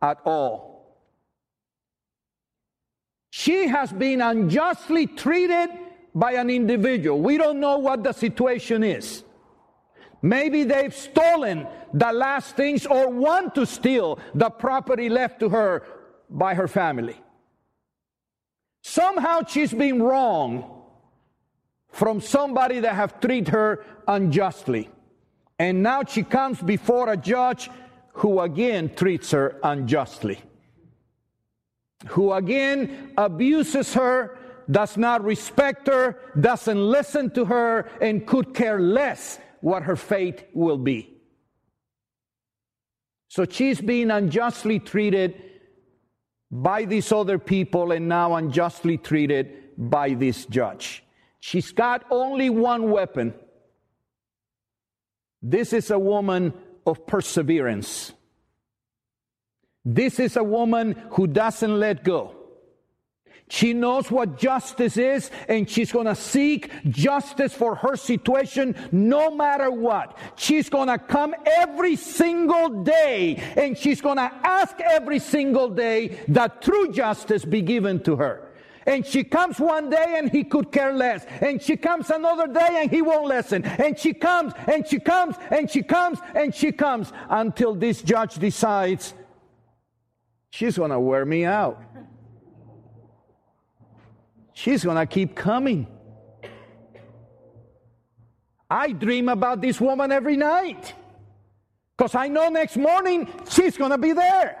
at 0.00 0.18
all. 0.24 0.72
She 3.30 3.68
has 3.68 3.90
been 3.92 4.20
unjustly 4.20 5.06
treated 5.06 5.70
by 6.14 6.32
an 6.32 6.50
individual. 6.50 7.20
We 7.20 7.38
don't 7.38 7.60
know 7.60 7.78
what 7.78 8.02
the 8.02 8.12
situation 8.12 8.82
is. 8.82 9.24
Maybe 10.20 10.64
they've 10.64 10.94
stolen 10.94 11.66
the 11.92 12.12
last 12.12 12.54
things 12.56 12.86
or 12.86 13.08
want 13.08 13.54
to 13.56 13.66
steal 13.66 14.18
the 14.34 14.50
property 14.50 15.08
left 15.08 15.40
to 15.40 15.48
her 15.48 15.84
by 16.30 16.54
her 16.54 16.68
family. 16.68 17.16
Somehow 18.82 19.42
she's 19.46 19.72
been 19.72 20.02
wrong 20.02 20.82
from 21.88 22.20
somebody 22.20 22.80
that 22.80 22.94
have 22.94 23.20
treated 23.20 23.48
her 23.48 23.84
unjustly. 24.08 24.88
And 25.58 25.82
now 25.82 26.04
she 26.04 26.22
comes 26.22 26.60
before 26.60 27.12
a 27.12 27.16
judge 27.16 27.70
who 28.14 28.40
again 28.40 28.94
treats 28.94 29.30
her 29.30 29.58
unjustly. 29.62 30.40
Who 32.08 32.32
again 32.32 33.12
abuses 33.16 33.94
her, 33.94 34.38
does 34.72 34.96
not 34.96 35.22
respect 35.22 35.86
her, 35.86 36.18
doesn't 36.40 36.80
listen 36.80 37.30
to 37.30 37.44
her, 37.44 37.90
and 38.00 38.26
could 38.26 38.54
care 38.54 38.80
less 38.80 39.38
what 39.60 39.84
her 39.84 39.96
fate 39.96 40.48
will 40.54 40.78
be. 40.78 41.12
So 43.28 43.44
she's 43.48 43.80
being 43.80 44.10
unjustly 44.10 44.78
treated 44.78 45.40
by 46.50 46.84
these 46.84 47.10
other 47.12 47.38
people 47.38 47.92
and 47.92 48.08
now 48.08 48.34
unjustly 48.34 48.98
treated 48.98 49.78
by 49.78 50.14
this 50.14 50.44
judge. 50.46 51.02
She's 51.40 51.72
got 51.72 52.04
only 52.10 52.50
one 52.50 52.90
weapon. 52.90 53.32
This 55.40 55.72
is 55.72 55.90
a 55.90 55.98
woman 55.98 56.52
of 56.86 57.06
perseverance. 57.06 58.12
This 59.84 60.20
is 60.20 60.36
a 60.36 60.44
woman 60.44 60.92
who 61.12 61.26
doesn't 61.26 61.80
let 61.80 62.04
go. 62.04 62.41
She 63.52 63.74
knows 63.74 64.10
what 64.10 64.38
justice 64.38 64.96
is 64.96 65.30
and 65.46 65.68
she's 65.68 65.92
going 65.92 66.06
to 66.06 66.14
seek 66.14 66.70
justice 66.88 67.52
for 67.52 67.74
her 67.74 67.96
situation 67.96 68.74
no 68.92 69.30
matter 69.30 69.70
what. 69.70 70.16
She's 70.36 70.70
going 70.70 70.88
to 70.88 70.96
come 70.96 71.34
every 71.44 71.96
single 71.96 72.82
day 72.82 73.36
and 73.54 73.76
she's 73.76 74.00
going 74.00 74.16
to 74.16 74.32
ask 74.42 74.80
every 74.80 75.18
single 75.18 75.68
day 75.68 76.18
that 76.28 76.62
true 76.62 76.90
justice 76.92 77.44
be 77.44 77.60
given 77.60 78.02
to 78.04 78.16
her. 78.16 78.48
And 78.86 79.04
she 79.04 79.22
comes 79.22 79.60
one 79.60 79.90
day 79.90 80.14
and 80.16 80.30
he 80.30 80.44
could 80.44 80.72
care 80.72 80.94
less. 80.94 81.26
And 81.42 81.60
she 81.60 81.76
comes 81.76 82.08
another 82.08 82.46
day 82.46 82.80
and 82.80 82.90
he 82.90 83.02
won't 83.02 83.26
listen. 83.26 83.64
And 83.66 83.98
she 83.98 84.14
comes 84.14 84.54
and 84.66 84.88
she 84.88 84.98
comes 84.98 85.36
and 85.50 85.70
she 85.70 85.82
comes 85.82 86.20
and 86.34 86.54
she 86.54 86.72
comes 86.72 87.12
until 87.28 87.74
this 87.74 88.00
judge 88.00 88.36
decides 88.36 89.12
she's 90.48 90.78
going 90.78 90.90
to 90.90 90.98
wear 90.98 91.26
me 91.26 91.44
out. 91.44 91.91
She's 94.54 94.84
going 94.84 94.96
to 94.96 95.06
keep 95.06 95.34
coming. 95.34 95.86
I 98.68 98.92
dream 98.92 99.28
about 99.28 99.60
this 99.60 99.80
woman 99.80 100.10
every 100.12 100.36
night 100.36 100.94
because 101.96 102.14
I 102.14 102.28
know 102.28 102.48
next 102.48 102.76
morning 102.76 103.28
she's 103.50 103.76
going 103.76 103.90
to 103.90 103.98
be 103.98 104.12
there. 104.12 104.58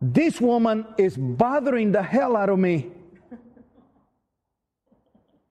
This 0.00 0.40
woman 0.40 0.86
is 0.98 1.16
bothering 1.16 1.92
the 1.92 2.02
hell 2.02 2.36
out 2.36 2.48
of 2.48 2.58
me. 2.58 2.90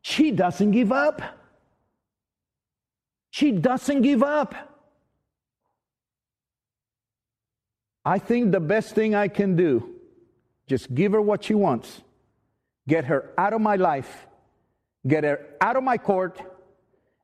She 0.02 0.32
doesn't 0.32 0.72
give 0.72 0.92
up. 0.92 1.22
She 3.30 3.52
doesn't 3.52 4.02
give 4.02 4.24
up. 4.24 4.71
I 8.04 8.20
think 8.20 8.52
the 8.52 8.60
best 8.60 8.96
thing 8.96 9.14
I 9.14 9.28
can 9.28 9.56
do, 9.56 9.96
just 10.68 10.94
give 10.94 11.12
her 11.12 11.22
what 11.22 11.44
she 11.44 11.54
wants, 11.54 12.02
get 12.88 13.06
her 13.06 13.32
out 13.38 13.54
of 13.54 13.62
my 13.62 13.76
life, 13.76 14.28
get 15.08 15.24
her 15.24 15.46
out 15.60 15.76
of 15.76 15.84
my 15.84 15.98
court, 15.98 16.42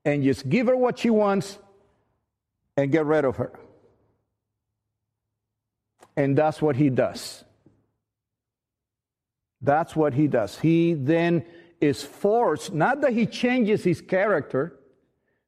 and 0.05 0.23
just 0.23 0.47
give 0.47 0.67
her 0.67 0.77
what 0.77 0.99
she 0.99 1.09
wants 1.09 1.57
and 2.75 2.91
get 2.91 3.05
rid 3.05 3.25
of 3.25 3.37
her. 3.37 3.51
And 6.15 6.37
that's 6.37 6.61
what 6.61 6.75
he 6.75 6.89
does. 6.89 7.43
That's 9.61 9.95
what 9.95 10.13
he 10.13 10.27
does. 10.27 10.57
He 10.59 10.93
then 10.93 11.45
is 11.81 12.03
forced, 12.03 12.73
not 12.73 13.01
that 13.01 13.13
he 13.13 13.25
changes 13.25 13.83
his 13.83 14.01
character, 14.01 14.77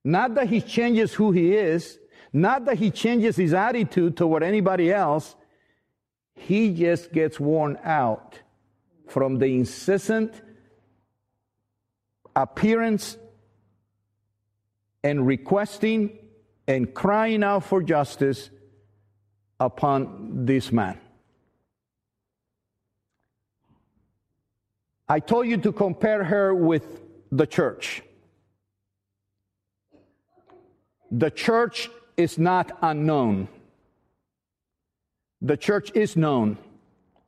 not 0.03 0.35
that 0.35 0.47
he 0.47 0.61
changes 0.61 1.13
who 1.13 1.31
he 1.31 1.55
is, 1.55 1.99
not 2.31 2.65
that 2.65 2.77
he 2.77 2.91
changes 2.91 3.35
his 3.35 3.53
attitude 3.53 4.15
toward 4.17 4.43
anybody 4.43 4.91
else, 4.91 5.35
he 6.35 6.73
just 6.73 7.11
gets 7.11 7.39
worn 7.39 7.77
out 7.83 8.39
from 9.07 9.39
the 9.39 9.47
incessant 9.47 10.41
appearance 12.35 13.17
and 15.03 15.25
requesting 15.25 16.17
and 16.67 16.93
crying 16.93 17.43
out 17.43 17.63
for 17.63 17.81
justice 17.81 18.49
upon 19.59 20.45
this 20.45 20.71
man. 20.71 20.99
I 25.07 25.19
told 25.19 25.47
you 25.47 25.57
to 25.57 25.71
compare 25.71 26.23
her 26.23 26.53
with 26.53 27.01
the 27.31 27.47
church. 27.47 28.03
The 31.11 31.31
church 31.31 31.89
is 32.19 32.37
not 32.37 32.77
unknown. 32.81 33.47
The 35.41 35.55
church 35.55 35.89
is 35.95 36.17
known, 36.17 36.57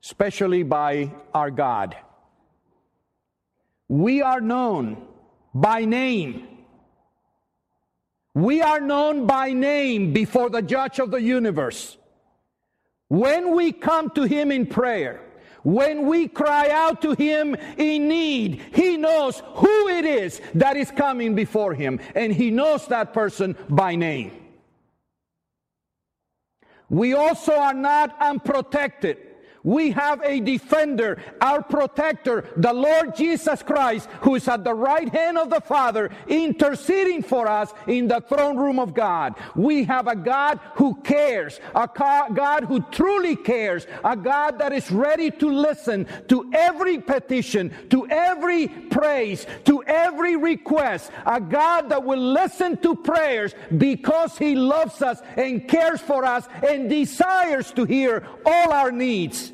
especially 0.03 0.63
by 0.63 1.11
our 1.33 1.49
God. 1.49 1.95
We 3.87 4.21
are 4.21 4.41
known 4.41 4.97
by 5.55 5.85
name. 5.85 6.45
We 8.33 8.61
are 8.61 8.81
known 8.81 9.27
by 9.27 9.53
name 9.53 10.11
before 10.11 10.49
the 10.49 10.61
judge 10.61 10.99
of 10.99 11.09
the 11.09 11.21
universe. 11.21 11.97
When 13.07 13.55
we 13.55 13.71
come 13.71 14.09
to 14.11 14.23
him 14.23 14.51
in 14.51 14.65
prayer, 14.65 15.21
when 15.63 16.05
we 16.05 16.27
cry 16.27 16.69
out 16.69 17.01
to 17.03 17.13
him 17.13 17.55
in 17.77 18.09
need, 18.09 18.61
he 18.73 18.97
knows 18.97 19.41
who 19.55 19.87
it 19.87 20.03
is 20.03 20.41
that 20.55 20.75
is 20.75 20.91
coming 20.91 21.33
before 21.35 21.73
him, 21.73 22.01
and 22.13 22.33
he 22.33 22.51
knows 22.51 22.87
that 22.87 23.13
person 23.13 23.55
by 23.69 23.95
name. 23.95 24.40
We 26.91 27.13
also 27.13 27.53
are 27.53 27.73
not 27.73 28.17
unprotected 28.19 29.17
we 29.63 29.91
have 29.91 30.21
a 30.21 30.39
defender, 30.39 31.21
our 31.39 31.61
protector, 31.61 32.45
the 32.57 32.73
Lord 32.73 33.15
Jesus 33.15 33.61
Christ, 33.61 34.09
who 34.21 34.35
is 34.35 34.47
at 34.47 34.63
the 34.63 34.73
right 34.73 35.07
hand 35.09 35.37
of 35.37 35.49
the 35.49 35.61
Father, 35.61 36.09
interceding 36.27 37.21
for 37.21 37.47
us 37.47 37.73
in 37.87 38.07
the 38.07 38.21
throne 38.21 38.57
room 38.57 38.79
of 38.79 38.93
God. 38.93 39.35
We 39.55 39.83
have 39.85 40.07
a 40.07 40.15
God 40.15 40.59
who 40.75 40.95
cares, 40.95 41.59
a 41.75 41.87
God 41.95 42.63
who 42.63 42.81
truly 42.91 43.35
cares, 43.35 43.85
a 44.03 44.15
God 44.15 44.59
that 44.59 44.73
is 44.73 44.91
ready 44.91 45.29
to 45.31 45.49
listen 45.49 46.07
to 46.27 46.49
every 46.53 46.97
petition, 46.99 47.73
to 47.89 48.07
every 48.09 48.67
praise, 48.67 49.45
to 49.65 49.83
every 49.83 50.35
request, 50.35 51.11
a 51.25 51.39
God 51.39 51.89
that 51.89 52.03
will 52.03 52.19
listen 52.19 52.77
to 52.77 52.95
prayers 52.95 53.53
because 53.77 54.37
He 54.37 54.55
loves 54.55 55.01
us 55.01 55.21
and 55.37 55.67
cares 55.67 56.01
for 56.01 56.25
us 56.25 56.47
and 56.67 56.89
desires 56.89 57.71
to 57.73 57.85
hear 57.85 58.25
all 58.45 58.71
our 58.71 58.91
needs. 58.91 59.50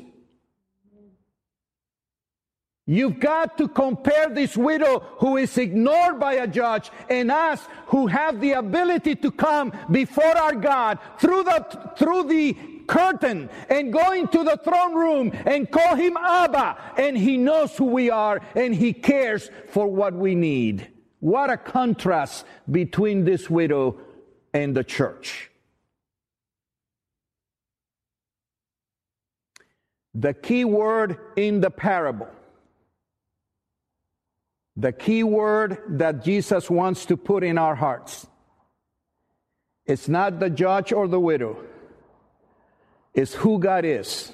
You've 2.90 3.20
got 3.20 3.58
to 3.58 3.68
compare 3.68 4.30
this 4.30 4.56
widow 4.56 5.00
who 5.18 5.36
is 5.36 5.58
ignored 5.58 6.18
by 6.18 6.32
a 6.32 6.46
judge 6.46 6.90
and 7.10 7.30
us 7.30 7.60
who 7.88 8.06
have 8.06 8.40
the 8.40 8.52
ability 8.52 9.14
to 9.16 9.30
come 9.30 9.74
before 9.90 10.24
our 10.24 10.54
God 10.54 10.98
through 11.18 11.44
the, 11.44 11.92
through 11.98 12.24
the 12.24 12.56
curtain 12.86 13.50
and 13.68 13.92
go 13.92 14.12
into 14.12 14.42
the 14.42 14.58
throne 14.64 14.94
room 14.94 15.32
and 15.44 15.70
call 15.70 15.96
him 15.96 16.16
Abba. 16.16 16.78
And 16.96 17.14
he 17.14 17.36
knows 17.36 17.76
who 17.76 17.84
we 17.84 18.08
are 18.08 18.40
and 18.56 18.74
he 18.74 18.94
cares 18.94 19.50
for 19.68 19.86
what 19.86 20.14
we 20.14 20.34
need. 20.34 20.90
What 21.20 21.50
a 21.50 21.58
contrast 21.58 22.46
between 22.70 23.26
this 23.26 23.50
widow 23.50 24.00
and 24.54 24.74
the 24.74 24.82
church. 24.82 25.50
The 30.14 30.32
key 30.32 30.64
word 30.64 31.18
in 31.36 31.60
the 31.60 31.70
parable 31.70 32.28
the 34.78 34.92
key 34.92 35.24
word 35.24 35.82
that 35.98 36.22
Jesus 36.22 36.70
wants 36.70 37.06
to 37.06 37.16
put 37.16 37.42
in 37.42 37.58
our 37.58 37.74
hearts. 37.74 38.28
It's 39.84 40.08
not 40.08 40.38
the 40.38 40.48
judge 40.48 40.92
or 40.92 41.08
the 41.08 41.18
widow. 41.18 41.58
It's 43.12 43.34
who 43.34 43.58
God 43.58 43.84
is. 43.84 44.32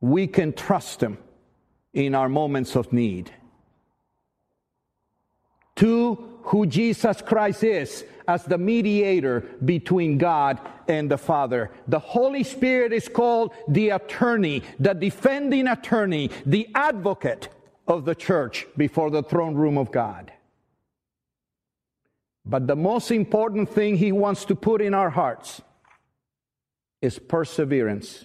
We 0.00 0.26
can 0.26 0.52
trust 0.52 1.02
Him 1.02 1.16
in 1.94 2.14
our 2.14 2.28
moments 2.28 2.76
of 2.76 2.92
need. 2.92 3.32
Two, 5.74 6.38
who 6.42 6.66
Jesus 6.66 7.22
Christ 7.22 7.64
is 7.64 8.04
as 8.28 8.44
the 8.44 8.58
mediator 8.58 9.40
between 9.64 10.18
God 10.18 10.60
and 10.86 11.10
the 11.10 11.18
Father. 11.18 11.70
The 11.88 11.98
Holy 11.98 12.44
Spirit 12.44 12.92
is 12.92 13.08
called 13.08 13.54
the 13.68 13.90
attorney, 13.90 14.62
the 14.78 14.92
defending 14.92 15.66
attorney, 15.66 16.30
the 16.44 16.68
advocate 16.74 17.48
of 17.86 18.04
the 18.04 18.14
church 18.14 18.66
before 18.76 19.10
the 19.10 19.22
throne 19.22 19.54
room 19.54 19.78
of 19.78 19.92
God. 19.92 20.32
But 22.44 22.66
the 22.66 22.76
most 22.76 23.10
important 23.10 23.68
thing 23.68 23.96
he 23.96 24.12
wants 24.12 24.44
to 24.46 24.54
put 24.54 24.80
in 24.80 24.94
our 24.94 25.10
hearts 25.10 25.60
is 27.02 27.18
perseverance. 27.18 28.24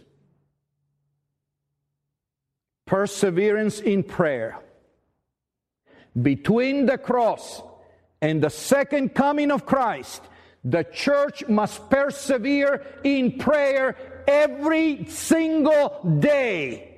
Perseverance 2.85 3.79
in 3.79 4.03
prayer. 4.03 4.59
Between 6.19 6.85
the 6.85 6.97
cross 6.97 7.61
and 8.21 8.43
the 8.43 8.49
second 8.49 9.15
coming 9.15 9.49
of 9.49 9.65
Christ, 9.65 10.21
the 10.63 10.83
church 10.83 11.47
must 11.47 11.89
persevere 11.89 12.85
in 13.03 13.39
prayer 13.39 13.95
every 14.27 15.05
single 15.05 15.99
day 16.19 16.90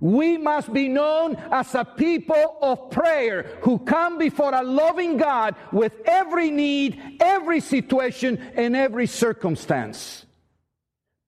we 0.00 0.38
must 0.38 0.72
be 0.72 0.88
known 0.88 1.36
as 1.50 1.74
a 1.74 1.84
people 1.84 2.56
of 2.62 2.90
prayer 2.90 3.58
who 3.62 3.78
come 3.80 4.16
before 4.18 4.54
a 4.54 4.62
loving 4.62 5.16
God 5.16 5.56
with 5.72 5.92
every 6.04 6.50
need, 6.50 7.16
every 7.20 7.60
situation, 7.60 8.38
and 8.54 8.76
every 8.76 9.08
circumstance. 9.08 10.24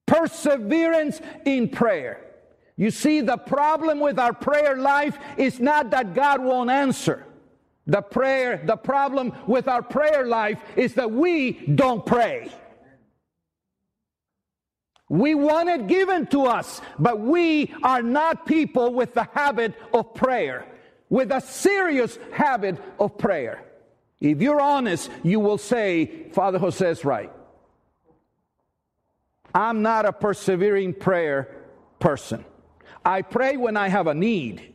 Perseverance 0.07 1.21
in 1.45 1.69
prayer. 1.69 2.25
You 2.77 2.91
see, 2.91 3.21
the 3.21 3.37
problem 3.37 4.01
with 4.01 4.19
our 4.19 4.33
prayer 4.33 4.77
life 4.77 5.19
is 5.37 5.59
not 5.59 5.91
that 5.91 6.15
God 6.15 6.43
won't 6.43 6.71
answer. 6.71 7.27
The 7.87 8.03
prayer, 8.03 8.63
the 8.65 8.77
problem 8.77 9.33
with 9.49 9.67
our 9.67 9.83
prayer 9.83 10.27
life 10.27 10.61
is 10.77 10.95
that 10.95 11.11
we 11.11 11.53
don't 11.53 12.07
pray. 12.07 12.51
We 15.11 15.35
want 15.35 15.69
it 15.69 15.89
given 15.89 16.29
to 16.29 16.45
us, 16.45 16.81
but 16.97 17.19
we 17.19 17.75
are 17.83 18.01
not 18.01 18.47
people 18.47 18.95
with 18.95 19.13
the 19.13 19.25
habit 19.35 19.75
of 19.93 20.15
prayer, 20.15 20.65
with 21.09 21.33
a 21.33 21.41
serious 21.41 22.17
habit 22.31 22.79
of 23.01 23.19
prayer. 23.19 23.65
If 24.21 24.41
you're 24.41 24.61
honest, 24.61 25.11
you 25.25 25.41
will 25.41 25.59
say, 25.59 26.29
Father 26.33 26.59
Jose 26.59 26.89
is 26.89 27.05
right. 27.05 27.33
I'm 29.53 29.83
not 29.83 30.07
a 30.07 30.13
persevering 30.13 30.95
prayer 30.95 31.57
person. 31.99 32.45
I 33.05 33.23
pray 33.23 33.57
when 33.57 33.77
I 33.77 33.89
have 33.89 34.07
a 34.07 34.15
need. 34.15 34.75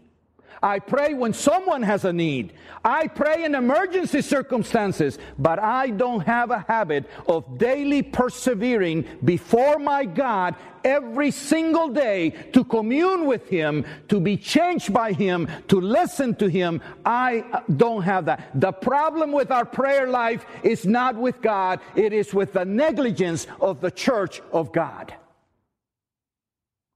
I 0.62 0.80
pray 0.80 1.14
when 1.14 1.34
someone 1.34 1.84
has 1.84 2.06
a 2.06 2.14
need. 2.14 2.54
I 2.84 3.08
pray 3.08 3.44
in 3.44 3.56
emergency 3.56 4.22
circumstances, 4.22 5.18
but 5.38 5.60
I 5.60 5.90
don't 5.90 6.22
have 6.22 6.52
a 6.52 6.66
habit 6.68 7.10
of 7.28 7.58
daily 7.58 8.02
persevering 8.02 9.06
before 9.24 9.80
my 9.80 10.06
God 10.06 10.56
every 10.84 11.32
single 11.32 11.90
day 11.90 12.30
to 12.54 12.64
commune 12.64 13.26
with 13.26 13.50
Him, 13.50 13.86
to 14.08 14.20
be 14.20 14.38
changed 14.38 14.94
by 14.94 15.12
Him, 15.14 15.50
to 15.68 15.82
listen 15.82 16.36
to 16.36 16.48
Him. 16.48 16.82
I 17.04 17.44
don't 17.76 18.04
have 18.04 18.26
that. 18.26 18.52
The 18.54 18.72
problem 18.72 19.32
with 19.32 19.52
our 19.52 19.66
prayer 19.66 20.08
life 20.08 20.46
is 20.64 20.86
not 20.86 21.16
with 21.16 21.42
God, 21.42 21.80
it 21.96 22.14
is 22.14 22.34
with 22.34 22.54
the 22.54 22.66
negligence 22.66 23.48
of 23.60 23.82
the 23.82 23.92
church 23.92 24.42
of 24.52 24.72
God. 24.72 25.14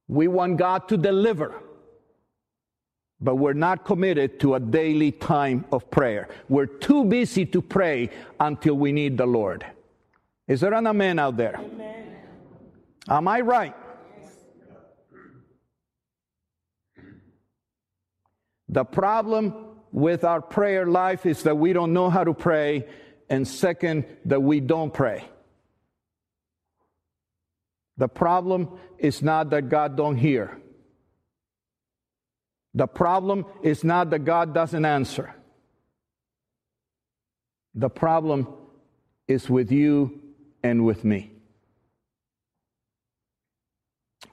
We 0.07 0.27
want 0.27 0.57
God 0.57 0.87
to 0.89 0.97
deliver 0.97 1.53
but 3.21 3.35
we're 3.35 3.53
not 3.53 3.83
committed 3.83 4.39
to 4.39 4.55
a 4.55 4.59
daily 4.59 5.11
time 5.11 5.65
of 5.71 5.89
prayer. 5.91 6.29
We're 6.47 6.67
too 6.67 7.03
busy 7.05 7.45
to 7.47 7.61
pray 7.61 8.09
until 8.39 8.75
we 8.75 8.91
need 8.91 9.17
the 9.17 9.25
Lord. 9.25 9.65
Is 10.47 10.61
there 10.61 10.73
an 10.73 10.87
amen 10.87 11.19
out 11.19 11.37
there? 11.37 11.55
Amen. 11.57 12.15
Am 13.07 13.27
I 13.27 13.41
right? 13.41 13.75
The 18.69 18.85
problem 18.85 19.53
with 19.91 20.23
our 20.23 20.41
prayer 20.41 20.85
life 20.85 21.25
is 21.25 21.43
that 21.43 21.57
we 21.57 21.73
don't 21.73 21.91
know 21.91 22.09
how 22.09 22.23
to 22.23 22.33
pray, 22.33 22.87
and 23.29 23.47
second, 23.47 24.05
that 24.25 24.41
we 24.41 24.59
don't 24.59 24.93
pray. 24.93 25.25
The 27.97 28.07
problem 28.07 28.79
is 28.97 29.21
not 29.21 29.49
that 29.49 29.69
God 29.69 29.97
don't 29.97 30.15
hear. 30.15 30.57
The 32.73 32.87
problem 32.87 33.45
is 33.63 33.83
not 33.83 34.09
that 34.11 34.19
God 34.19 34.53
doesn't 34.53 34.85
answer. 34.85 35.33
The 37.75 37.89
problem 37.89 38.47
is 39.27 39.49
with 39.49 39.71
you 39.71 40.21
and 40.63 40.85
with 40.85 41.03
me. 41.03 41.31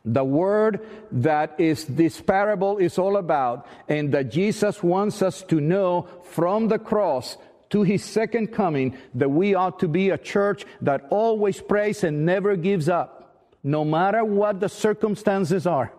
The 0.05 0.25
word 0.25 0.87
that 1.11 1.59
is 1.59 1.85
this 1.85 2.21
parable 2.21 2.79
is 2.79 2.97
all 2.97 3.17
about, 3.17 3.67
and 3.89 4.13
that 4.13 4.31
Jesus 4.31 4.83
wants 4.83 5.21
us 5.21 5.43
to 5.45 5.61
know 5.61 6.07
from 6.23 6.69
the 6.69 6.79
cross 6.79 7.37
to 7.71 7.83
his 7.83 8.05
second 8.05 8.53
coming 8.53 8.97
that 9.15 9.29
we 9.29 9.55
ought 9.55 9.81
to 9.81 9.89
be 9.89 10.11
a 10.11 10.19
church 10.19 10.65
that 10.81 11.07
always 11.11 11.61
prays 11.61 12.05
and 12.05 12.25
never 12.25 12.55
gives 12.55 12.89
up, 12.89 13.49
no 13.65 13.85
matter 13.85 14.25
what 14.25 14.61
the 14.61 14.69
circumstances 14.69 15.67
are, 15.67 15.93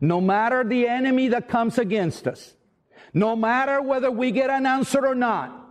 no 0.00 0.20
matter 0.20 0.64
the 0.64 0.86
enemy 0.86 1.28
that 1.28 1.48
comes 1.48 1.78
against 1.78 2.26
us, 2.26 2.54
no 3.12 3.34
matter 3.34 3.82
whether 3.82 4.10
we 4.10 4.30
get 4.30 4.50
an 4.50 4.66
answer 4.66 5.06
or 5.06 5.14
not. 5.14 5.64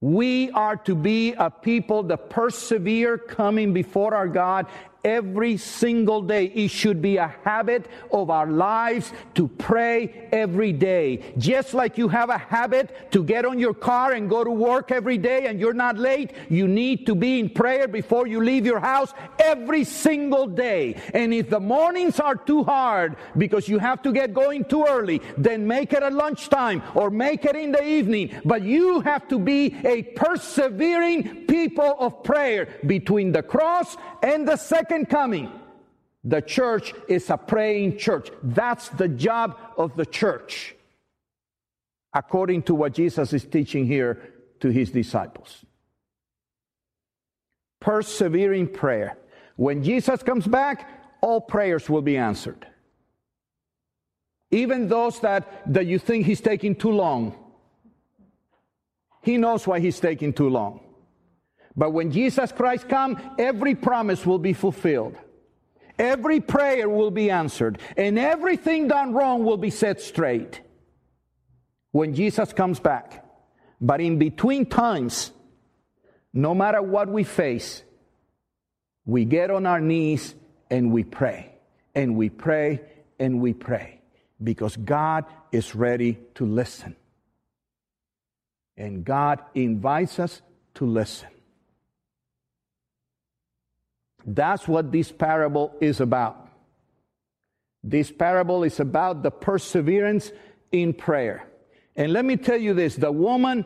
We 0.00 0.50
are 0.50 0.76
to 0.78 0.96
be 0.96 1.32
a 1.34 1.48
people 1.48 2.02
that 2.04 2.28
persevere 2.28 3.16
coming 3.18 3.72
before 3.72 4.14
our 4.14 4.26
God 4.26 4.66
every 5.04 5.56
single 5.56 6.22
day. 6.22 6.46
It 6.46 6.68
should 6.68 7.02
be 7.02 7.16
a 7.16 7.34
habit 7.44 7.86
of 8.10 8.30
our 8.30 8.46
lives 8.46 9.12
to 9.34 9.48
pray 9.48 10.28
every 10.32 10.72
day. 10.72 11.34
Just 11.38 11.74
like 11.74 11.98
you 11.98 12.08
have 12.08 12.30
a 12.30 12.38
habit 12.38 13.12
to 13.12 13.24
get 13.24 13.44
on 13.44 13.58
your 13.58 13.74
car 13.74 14.12
and 14.12 14.28
go 14.28 14.44
to 14.44 14.50
work 14.50 14.92
every 14.92 15.18
day 15.18 15.46
and 15.46 15.58
you're 15.58 15.72
not 15.72 15.98
late, 15.98 16.32
you 16.48 16.68
need 16.68 17.06
to 17.06 17.14
be 17.14 17.40
in 17.40 17.50
prayer 17.50 17.88
before 17.88 18.26
you 18.26 18.42
leave 18.42 18.64
your 18.64 18.80
house 18.80 19.12
every 19.38 19.84
single 19.84 20.46
day. 20.46 21.00
And 21.14 21.34
if 21.34 21.50
the 21.50 21.60
mornings 21.60 22.20
are 22.20 22.36
too 22.36 22.64
hard 22.64 23.16
because 23.36 23.68
you 23.68 23.78
have 23.78 24.02
to 24.02 24.12
get 24.12 24.34
going 24.34 24.64
too 24.64 24.84
early, 24.88 25.20
then 25.36 25.66
make 25.66 25.92
it 25.92 26.02
at 26.02 26.12
lunchtime 26.12 26.82
or 26.94 27.10
make 27.10 27.44
it 27.44 27.56
in 27.56 27.72
the 27.72 27.84
evening. 27.84 28.40
But 28.44 28.62
you 28.62 29.00
have 29.00 29.26
to 29.28 29.38
be 29.38 29.74
a 29.84 30.02
persevering 30.02 31.46
people 31.46 31.96
of 31.98 32.22
prayer 32.22 32.68
between 32.86 33.32
the 33.32 33.42
cross 33.42 33.96
and 34.22 34.46
the 34.46 34.56
second 34.92 35.08
coming. 35.08 35.50
The 36.24 36.42
church 36.42 36.92
is 37.08 37.30
a 37.30 37.36
praying 37.36 37.96
church. 37.96 38.28
That's 38.42 38.90
the 38.90 39.08
job 39.08 39.56
of 39.78 39.96
the 39.96 40.04
church, 40.04 40.74
according 42.12 42.64
to 42.64 42.74
what 42.74 42.92
Jesus 42.92 43.32
is 43.32 43.44
teaching 43.44 43.86
here 43.86 44.20
to 44.60 44.68
his 44.68 44.90
disciples. 44.90 45.64
Persevering 47.80 48.68
prayer. 48.68 49.16
When 49.56 49.82
Jesus 49.82 50.22
comes 50.22 50.46
back, 50.46 50.86
all 51.22 51.40
prayers 51.40 51.88
will 51.88 52.02
be 52.02 52.18
answered. 52.18 52.66
Even 54.50 54.88
those 54.88 55.20
that, 55.20 55.72
that 55.72 55.86
you 55.86 55.98
think 55.98 56.26
he's 56.26 56.42
taking 56.42 56.76
too 56.76 56.92
long. 56.92 57.34
He 59.22 59.38
knows 59.38 59.66
why 59.66 59.80
he's 59.80 59.98
taking 59.98 60.34
too 60.34 60.50
long. 60.50 60.81
But 61.76 61.92
when 61.92 62.10
Jesus 62.10 62.52
Christ 62.52 62.88
comes, 62.88 63.18
every 63.38 63.74
promise 63.74 64.26
will 64.26 64.38
be 64.38 64.52
fulfilled. 64.52 65.16
Every 65.98 66.40
prayer 66.40 66.88
will 66.88 67.10
be 67.10 67.30
answered, 67.30 67.78
and 67.96 68.18
everything 68.18 68.88
done 68.88 69.12
wrong 69.12 69.44
will 69.44 69.58
be 69.58 69.70
set 69.70 70.00
straight 70.00 70.60
when 71.92 72.14
Jesus 72.14 72.52
comes 72.52 72.80
back. 72.80 73.24
But 73.80 74.00
in 74.00 74.18
between 74.18 74.66
times, 74.66 75.32
no 76.32 76.54
matter 76.54 76.80
what 76.80 77.08
we 77.08 77.24
face, 77.24 77.82
we 79.04 79.24
get 79.24 79.50
on 79.50 79.66
our 79.66 79.80
knees 79.80 80.34
and 80.70 80.92
we 80.92 81.04
pray, 81.04 81.54
and 81.94 82.16
we 82.16 82.30
pray, 82.30 82.80
and 83.18 83.40
we 83.40 83.52
pray, 83.52 84.00
because 84.42 84.76
God 84.76 85.26
is 85.52 85.74
ready 85.74 86.18
to 86.36 86.46
listen. 86.46 86.96
And 88.76 89.04
God 89.04 89.40
invites 89.54 90.18
us 90.18 90.40
to 90.74 90.86
listen. 90.86 91.28
That's 94.26 94.68
what 94.68 94.92
this 94.92 95.10
parable 95.10 95.74
is 95.80 96.00
about. 96.00 96.48
This 97.82 98.10
parable 98.10 98.62
is 98.62 98.78
about 98.78 99.22
the 99.22 99.30
perseverance 99.30 100.30
in 100.70 100.94
prayer. 100.94 101.48
And 101.96 102.12
let 102.12 102.24
me 102.24 102.36
tell 102.36 102.58
you 102.58 102.74
this, 102.74 102.96
the 102.96 103.12
woman 103.12 103.64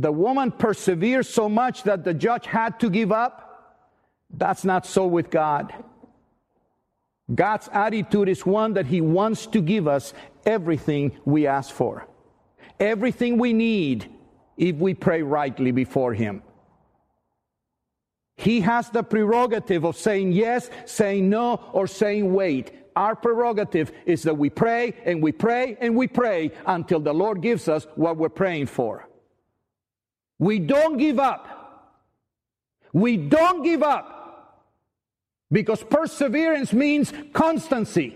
the 0.00 0.12
woman 0.12 0.52
persevered 0.52 1.26
so 1.26 1.48
much 1.48 1.82
that 1.82 2.04
the 2.04 2.14
judge 2.14 2.46
had 2.46 2.78
to 2.80 2.88
give 2.88 3.10
up. 3.10 3.88
That's 4.30 4.64
not 4.64 4.86
so 4.86 5.08
with 5.08 5.28
God. 5.28 5.74
God's 7.34 7.68
attitude 7.72 8.28
is 8.28 8.46
one 8.46 8.74
that 8.74 8.86
he 8.86 9.00
wants 9.00 9.46
to 9.48 9.60
give 9.60 9.88
us 9.88 10.14
everything 10.46 11.18
we 11.24 11.48
ask 11.48 11.74
for. 11.74 12.06
Everything 12.78 13.38
we 13.38 13.52
need 13.52 14.08
if 14.56 14.76
we 14.76 14.94
pray 14.94 15.22
rightly 15.22 15.72
before 15.72 16.14
him. 16.14 16.42
He 18.38 18.60
has 18.60 18.88
the 18.88 19.02
prerogative 19.02 19.84
of 19.84 19.96
saying 19.96 20.30
yes, 20.30 20.70
saying 20.86 21.28
no, 21.28 21.56
or 21.72 21.88
saying 21.88 22.32
wait. 22.32 22.70
Our 22.94 23.16
prerogative 23.16 23.90
is 24.06 24.22
that 24.22 24.38
we 24.38 24.48
pray 24.48 24.94
and 25.04 25.20
we 25.20 25.32
pray 25.32 25.76
and 25.80 25.96
we 25.96 26.06
pray 26.06 26.52
until 26.64 27.00
the 27.00 27.12
Lord 27.12 27.42
gives 27.42 27.68
us 27.68 27.88
what 27.96 28.16
we're 28.16 28.28
praying 28.28 28.66
for. 28.66 29.08
We 30.38 30.60
don't 30.60 30.98
give 30.98 31.18
up. 31.18 31.98
We 32.92 33.16
don't 33.16 33.64
give 33.64 33.82
up 33.82 34.64
because 35.50 35.82
perseverance 35.82 36.72
means 36.72 37.12
constancy. 37.32 38.14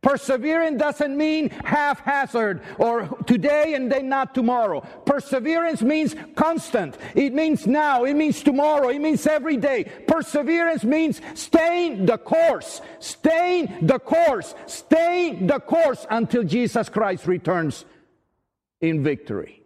Perseverance 0.00 0.78
doesn't 0.78 1.16
mean 1.16 1.50
haphazard 1.50 2.62
or 2.78 3.08
today 3.26 3.74
and 3.74 3.90
then 3.90 4.08
not 4.08 4.32
tomorrow. 4.32 4.80
Perseverance 5.04 5.82
means 5.82 6.14
constant. 6.36 6.96
It 7.16 7.34
means 7.34 7.66
now. 7.66 8.04
It 8.04 8.14
means 8.14 8.42
tomorrow. 8.42 8.90
It 8.90 9.00
means 9.00 9.26
every 9.26 9.56
day. 9.56 9.90
Perseverance 10.06 10.84
means 10.84 11.20
staying 11.34 12.06
the 12.06 12.16
course. 12.16 12.80
Staying 13.00 13.86
the 13.86 13.98
course. 13.98 14.54
Staying 14.66 15.48
the 15.48 15.58
course 15.58 16.06
until 16.08 16.44
Jesus 16.44 16.88
Christ 16.88 17.26
returns 17.26 17.84
in 18.80 19.02
victory. 19.02 19.62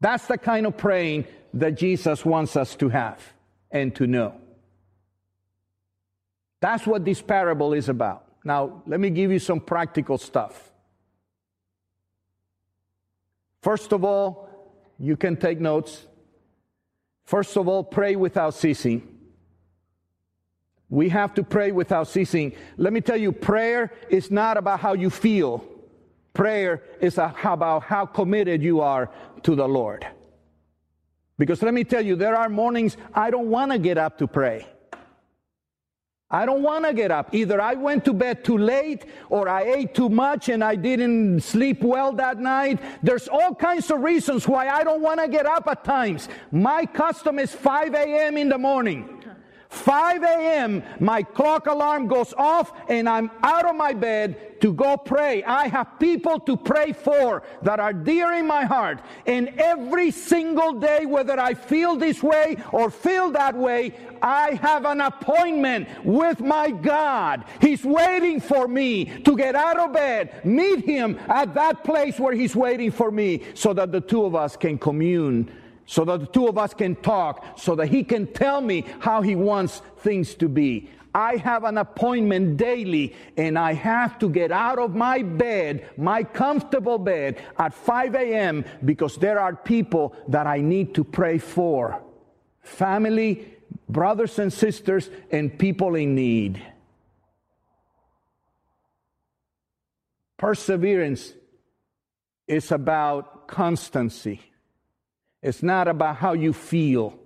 That's 0.00 0.26
the 0.26 0.38
kind 0.38 0.66
of 0.66 0.78
praying 0.78 1.26
that 1.52 1.76
Jesus 1.76 2.24
wants 2.24 2.56
us 2.56 2.74
to 2.76 2.88
have 2.88 3.20
and 3.70 3.94
to 3.96 4.06
know. 4.06 4.34
That's 6.60 6.86
what 6.86 7.04
this 7.04 7.20
parable 7.20 7.74
is 7.74 7.90
about. 7.90 8.23
Now, 8.44 8.82
let 8.86 9.00
me 9.00 9.08
give 9.10 9.32
you 9.32 9.38
some 9.38 9.58
practical 9.58 10.18
stuff. 10.18 10.70
First 13.62 13.92
of 13.92 14.04
all, 14.04 14.50
you 14.98 15.16
can 15.16 15.36
take 15.36 15.58
notes. 15.58 16.06
First 17.24 17.56
of 17.56 17.66
all, 17.66 17.82
pray 17.82 18.14
without 18.16 18.52
ceasing. 18.52 19.08
We 20.90 21.08
have 21.08 21.32
to 21.34 21.42
pray 21.42 21.72
without 21.72 22.06
ceasing. 22.08 22.52
Let 22.76 22.92
me 22.92 23.00
tell 23.00 23.16
you, 23.16 23.32
prayer 23.32 23.90
is 24.10 24.30
not 24.30 24.58
about 24.58 24.80
how 24.80 24.92
you 24.92 25.08
feel. 25.08 25.64
Prayer 26.34 26.82
is 27.00 27.16
about 27.16 27.84
how 27.84 28.04
committed 28.04 28.62
you 28.62 28.80
are 28.80 29.10
to 29.44 29.54
the 29.54 29.66
Lord. 29.66 30.06
Because 31.38 31.62
let 31.62 31.72
me 31.72 31.84
tell 31.84 32.04
you, 32.04 32.16
there 32.16 32.36
are 32.36 32.48
mornings 32.48 32.96
I 33.14 33.30
don't 33.30 33.48
want 33.48 33.72
to 33.72 33.78
get 33.78 33.98
up 33.98 34.18
to 34.18 34.26
pray. 34.26 34.66
I 36.34 36.46
don't 36.46 36.62
want 36.62 36.84
to 36.84 36.92
get 36.92 37.12
up. 37.12 37.32
Either 37.32 37.60
I 37.60 37.74
went 37.74 38.04
to 38.06 38.12
bed 38.12 38.42
too 38.42 38.58
late 38.58 39.04
or 39.30 39.48
I 39.48 39.62
ate 39.62 39.94
too 39.94 40.08
much 40.08 40.48
and 40.48 40.64
I 40.64 40.74
didn't 40.74 41.42
sleep 41.42 41.80
well 41.80 42.12
that 42.14 42.40
night. 42.40 42.80
There's 43.04 43.28
all 43.28 43.54
kinds 43.54 43.88
of 43.92 44.00
reasons 44.00 44.48
why 44.48 44.68
I 44.68 44.82
don't 44.82 45.00
want 45.00 45.20
to 45.20 45.28
get 45.28 45.46
up 45.46 45.68
at 45.68 45.84
times. 45.84 46.28
My 46.50 46.86
custom 46.86 47.38
is 47.38 47.54
5 47.54 47.94
a.m. 47.94 48.36
in 48.36 48.48
the 48.48 48.58
morning. 48.58 49.22
5 49.74 50.22
a.m., 50.22 50.82
my 51.00 51.22
clock 51.22 51.66
alarm 51.66 52.06
goes 52.06 52.32
off 52.38 52.72
and 52.88 53.08
I'm 53.08 53.30
out 53.42 53.66
of 53.66 53.76
my 53.76 53.92
bed 53.92 54.60
to 54.60 54.72
go 54.72 54.96
pray. 54.96 55.42
I 55.44 55.68
have 55.68 55.98
people 55.98 56.40
to 56.40 56.56
pray 56.56 56.92
for 56.92 57.42
that 57.62 57.80
are 57.80 57.92
dear 57.92 58.32
in 58.32 58.46
my 58.46 58.64
heart. 58.64 59.00
And 59.26 59.48
every 59.58 60.10
single 60.10 60.72
day, 60.72 61.04
whether 61.04 61.38
I 61.38 61.54
feel 61.54 61.96
this 61.96 62.22
way 62.22 62.56
or 62.72 62.90
feel 62.90 63.30
that 63.32 63.54
way, 63.54 63.94
I 64.22 64.58
have 64.62 64.86
an 64.86 65.02
appointment 65.02 65.88
with 66.04 66.40
my 66.40 66.70
God. 66.70 67.44
He's 67.60 67.84
waiting 67.84 68.40
for 68.40 68.66
me 68.66 69.04
to 69.24 69.36
get 69.36 69.54
out 69.54 69.78
of 69.78 69.92
bed, 69.92 70.46
meet 70.46 70.84
Him 70.84 71.18
at 71.28 71.52
that 71.54 71.84
place 71.84 72.18
where 72.18 72.32
He's 72.32 72.56
waiting 72.56 72.90
for 72.90 73.10
me 73.10 73.42
so 73.52 73.74
that 73.74 73.92
the 73.92 74.00
two 74.00 74.24
of 74.24 74.34
us 74.34 74.56
can 74.56 74.78
commune 74.78 75.50
so 75.86 76.04
that 76.04 76.20
the 76.20 76.26
two 76.26 76.46
of 76.46 76.58
us 76.58 76.74
can 76.74 76.96
talk, 76.96 77.58
so 77.58 77.74
that 77.74 77.88
he 77.88 78.04
can 78.04 78.26
tell 78.26 78.60
me 78.60 78.84
how 79.00 79.22
he 79.22 79.36
wants 79.36 79.82
things 79.98 80.34
to 80.36 80.48
be. 80.48 80.90
I 81.14 81.36
have 81.36 81.62
an 81.62 81.78
appointment 81.78 82.56
daily 82.56 83.14
and 83.36 83.56
I 83.56 83.74
have 83.74 84.18
to 84.18 84.28
get 84.28 84.50
out 84.50 84.80
of 84.80 84.96
my 84.96 85.22
bed, 85.22 85.88
my 85.96 86.24
comfortable 86.24 86.98
bed 86.98 87.40
at 87.56 87.72
5 87.72 88.16
a.m. 88.16 88.64
because 88.84 89.16
there 89.16 89.38
are 89.38 89.54
people 89.54 90.16
that 90.26 90.48
I 90.48 90.60
need 90.60 90.94
to 90.96 91.04
pray 91.04 91.38
for. 91.38 92.02
Family, 92.62 93.46
brothers 93.88 94.40
and 94.40 94.52
sisters, 94.52 95.08
and 95.30 95.56
people 95.56 95.94
in 95.94 96.16
need. 96.16 96.60
Perseverance 100.36 101.32
is 102.48 102.72
about 102.72 103.46
constancy. 103.46 104.40
It's 105.44 105.62
not 105.62 105.88
about 105.88 106.16
how 106.16 106.32
you 106.32 106.54
feel. 106.54 107.18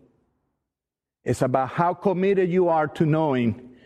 It's 1.25 1.41
about 1.41 1.69
how 1.69 1.95
committed 1.95 2.51
you 2.51 2.69
are 2.69 2.89
to 2.89 3.07
knowing 3.07 3.77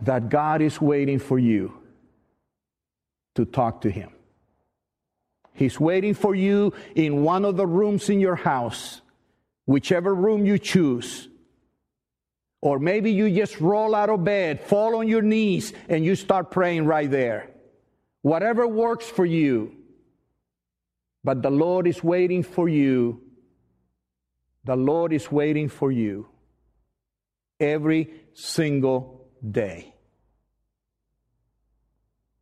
that 0.00 0.28
God 0.28 0.60
is 0.60 0.80
waiting 0.80 1.20
for 1.20 1.38
you 1.38 1.72
to 3.36 3.44
talk 3.44 3.82
to 3.82 3.90
Him. 3.90 4.10
He's 5.54 5.78
waiting 5.78 6.12
for 6.12 6.34
you 6.34 6.72
in 6.96 7.22
one 7.22 7.44
of 7.44 7.56
the 7.56 7.68
rooms 7.68 8.10
in 8.10 8.18
your 8.18 8.34
house, 8.34 9.00
whichever 9.64 10.12
room 10.12 10.44
you 10.44 10.58
choose. 10.58 11.28
Or 12.60 12.80
maybe 12.80 13.12
you 13.12 13.30
just 13.30 13.60
roll 13.60 13.94
out 13.94 14.10
of 14.10 14.24
bed, 14.24 14.60
fall 14.60 14.96
on 14.96 15.06
your 15.06 15.22
knees, 15.22 15.72
and 15.88 16.04
you 16.04 16.16
start 16.16 16.50
praying 16.50 16.84
right 16.84 17.08
there. 17.08 17.48
Whatever 18.22 18.66
works 18.66 19.06
for 19.06 19.24
you. 19.24 19.76
But 21.22 21.42
the 21.42 21.50
Lord 21.50 21.86
is 21.86 22.02
waiting 22.02 22.42
for 22.42 22.68
you. 22.68 23.22
The 24.64 24.76
Lord 24.76 25.12
is 25.12 25.30
waiting 25.30 25.68
for 25.68 25.92
you 25.92 26.28
every 27.58 28.10
single 28.32 29.28
day. 29.48 29.94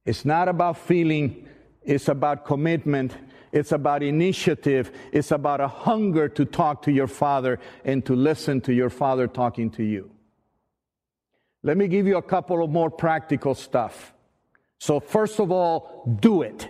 It's 0.04 0.24
not 0.24 0.48
about 0.48 0.78
feeling, 0.78 1.48
it's 1.82 2.08
about 2.08 2.44
commitment, 2.44 3.14
it's 3.52 3.72
about 3.72 4.02
initiative, 4.02 4.90
it's 5.12 5.32
about 5.32 5.60
a 5.60 5.68
hunger 5.68 6.28
to 6.30 6.44
talk 6.44 6.82
to 6.82 6.92
your 6.92 7.06
Father 7.06 7.58
and 7.84 8.04
to 8.06 8.14
listen 8.14 8.60
to 8.62 8.72
your 8.72 8.90
Father 8.90 9.26
talking 9.26 9.70
to 9.72 9.82
you. 9.82 10.10
Let 11.62 11.76
me 11.76 11.88
give 11.88 12.06
you 12.06 12.16
a 12.16 12.22
couple 12.22 12.62
of 12.64 12.70
more 12.70 12.90
practical 12.90 13.54
stuff. 13.54 14.14
So, 14.78 15.00
first 15.00 15.40
of 15.40 15.50
all, 15.50 16.04
do 16.20 16.42
it. 16.42 16.68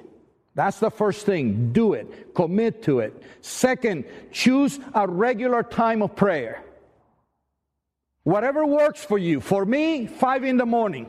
That's 0.58 0.80
the 0.80 0.90
first 0.90 1.24
thing. 1.24 1.72
Do 1.72 1.92
it. 1.92 2.34
Commit 2.34 2.82
to 2.82 2.98
it. 2.98 3.22
Second, 3.42 4.04
choose 4.32 4.80
a 4.92 5.06
regular 5.06 5.62
time 5.62 6.02
of 6.02 6.16
prayer. 6.16 6.64
Whatever 8.24 8.66
works 8.66 9.04
for 9.04 9.18
you. 9.18 9.40
For 9.40 9.64
me, 9.64 10.08
five 10.08 10.42
in 10.42 10.56
the 10.56 10.66
morning. 10.66 11.06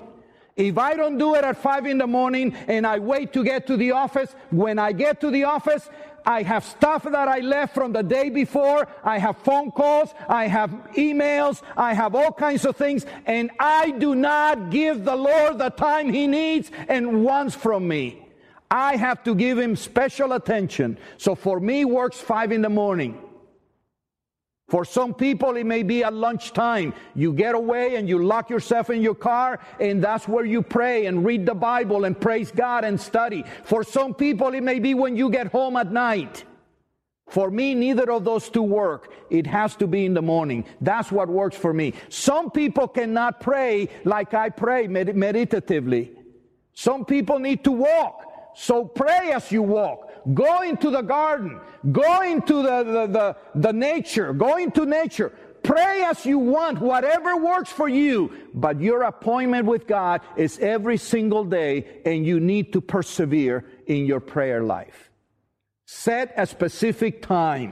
If 0.55 0.77
I 0.77 0.93
don't 0.93 1.17
do 1.17 1.33
it 1.33 1.43
at 1.43 1.57
five 1.57 1.87
in 1.87 1.97
the 1.97 2.05
morning 2.05 2.53
and 2.67 2.85
I 2.85 2.99
wait 2.99 3.33
to 3.33 3.43
get 3.43 3.65
to 3.65 3.75
the 3.75 3.93
office, 3.93 4.35
when 4.51 4.77
I 4.77 4.91
get 4.91 5.19
to 5.21 5.31
the 5.31 5.45
office, 5.45 5.89
I 6.27 6.43
have 6.43 6.63
stuff 6.63 7.01
that 7.01 7.27
I 7.27 7.39
left 7.39 7.73
from 7.73 7.91
the 7.91 8.03
day 8.03 8.29
before. 8.29 8.87
I 9.03 9.17
have 9.17 9.39
phone 9.39 9.71
calls. 9.71 10.13
I 10.27 10.45
have 10.45 10.69
emails. 10.93 11.63
I 11.75 11.95
have 11.95 12.13
all 12.13 12.31
kinds 12.31 12.65
of 12.65 12.75
things. 12.75 13.03
And 13.25 13.49
I 13.59 13.89
do 13.89 14.13
not 14.13 14.69
give 14.69 15.05
the 15.05 15.15
Lord 15.15 15.57
the 15.57 15.71
time 15.71 16.13
He 16.13 16.27
needs 16.27 16.69
and 16.87 17.23
wants 17.23 17.55
from 17.55 17.87
me. 17.87 18.28
I 18.71 18.95
have 18.95 19.23
to 19.23 19.33
give 19.35 19.57
Him 19.57 19.75
special 19.75 20.33
attention. 20.33 20.97
So 21.17 21.35
for 21.35 21.59
me, 21.59 21.85
works 21.85 22.19
five 22.19 22.51
in 22.51 22.61
the 22.61 22.69
morning. 22.69 23.19
For 24.69 24.85
some 24.85 25.15
people, 25.15 25.55
it 25.57 25.65
may 25.65 25.81
be 25.81 26.03
at 26.03 26.13
lunchtime. 26.13 26.93
You 27.15 27.33
get 27.33 27.55
away 27.55 27.95
and 27.95 28.07
you 28.07 28.23
lock 28.23 28.51
yourself 28.51 28.91
in 28.91 29.01
your 29.01 29.15
car, 29.15 29.59
and 29.79 30.03
that's 30.03 30.27
where 30.27 30.45
you 30.45 30.61
pray 30.61 31.07
and 31.07 31.25
read 31.25 31.47
the 31.47 31.55
Bible 31.55 32.05
and 32.05 32.19
praise 32.19 32.51
God 32.51 32.85
and 32.85 33.01
study. 33.01 33.43
For 33.63 33.83
some 33.83 34.13
people, 34.13 34.53
it 34.53 34.61
may 34.61 34.77
be 34.77 34.93
when 34.93 35.15
you 35.15 35.31
get 35.31 35.47
home 35.47 35.75
at 35.75 35.91
night. 35.91 36.45
For 37.29 37.49
me, 37.49 37.73
neither 37.73 38.11
of 38.11 38.25
those 38.25 38.49
two 38.49 38.61
work. 38.61 39.11
It 39.31 39.47
has 39.47 39.75
to 39.77 39.87
be 39.87 40.05
in 40.05 40.13
the 40.13 40.21
morning. 40.21 40.65
That's 40.81 41.11
what 41.11 41.29
works 41.29 41.57
for 41.57 41.73
me. 41.73 41.93
Some 42.09 42.51
people 42.51 42.87
cannot 42.87 43.39
pray 43.39 43.89
like 44.03 44.35
I 44.35 44.49
pray 44.49 44.87
med- 44.87 45.15
meditatively. 45.15 46.11
Some 46.73 47.05
people 47.05 47.39
need 47.39 47.63
to 47.63 47.71
walk. 47.71 48.28
So 48.61 48.83
pray 48.83 49.31
as 49.31 49.53
you 49.53 49.63
walk. 49.63 50.11
Go 50.33 50.63
into 50.63 50.91
the 50.91 51.01
garden. 51.01 51.61
Go 51.93 52.21
into 52.23 52.61
the, 52.61 52.83
the, 52.83 53.07
the, 53.07 53.37
the 53.55 53.71
nature. 53.71 54.33
Go 54.33 54.57
into 54.57 54.85
nature. 54.85 55.31
Pray 55.63 56.03
as 56.03 56.25
you 56.25 56.39
want, 56.39 56.81
whatever 56.81 57.37
works 57.37 57.71
for 57.71 57.87
you. 57.87 58.33
But 58.53 58.81
your 58.81 59.03
appointment 59.03 59.65
with 59.65 59.87
God 59.87 60.19
is 60.35 60.59
every 60.59 60.97
single 60.97 61.45
day, 61.45 62.01
and 62.05 62.25
you 62.25 62.41
need 62.41 62.73
to 62.73 62.81
persevere 62.81 63.63
in 63.87 64.05
your 64.05 64.19
prayer 64.19 64.61
life. 64.61 65.09
Set 65.85 66.33
a 66.35 66.45
specific 66.45 67.21
time. 67.21 67.71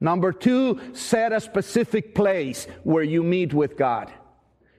Number 0.00 0.32
two, 0.32 0.78
set 0.92 1.32
a 1.32 1.40
specific 1.40 2.14
place 2.14 2.68
where 2.84 3.02
you 3.02 3.24
meet 3.24 3.52
with 3.52 3.76
God. 3.76 4.12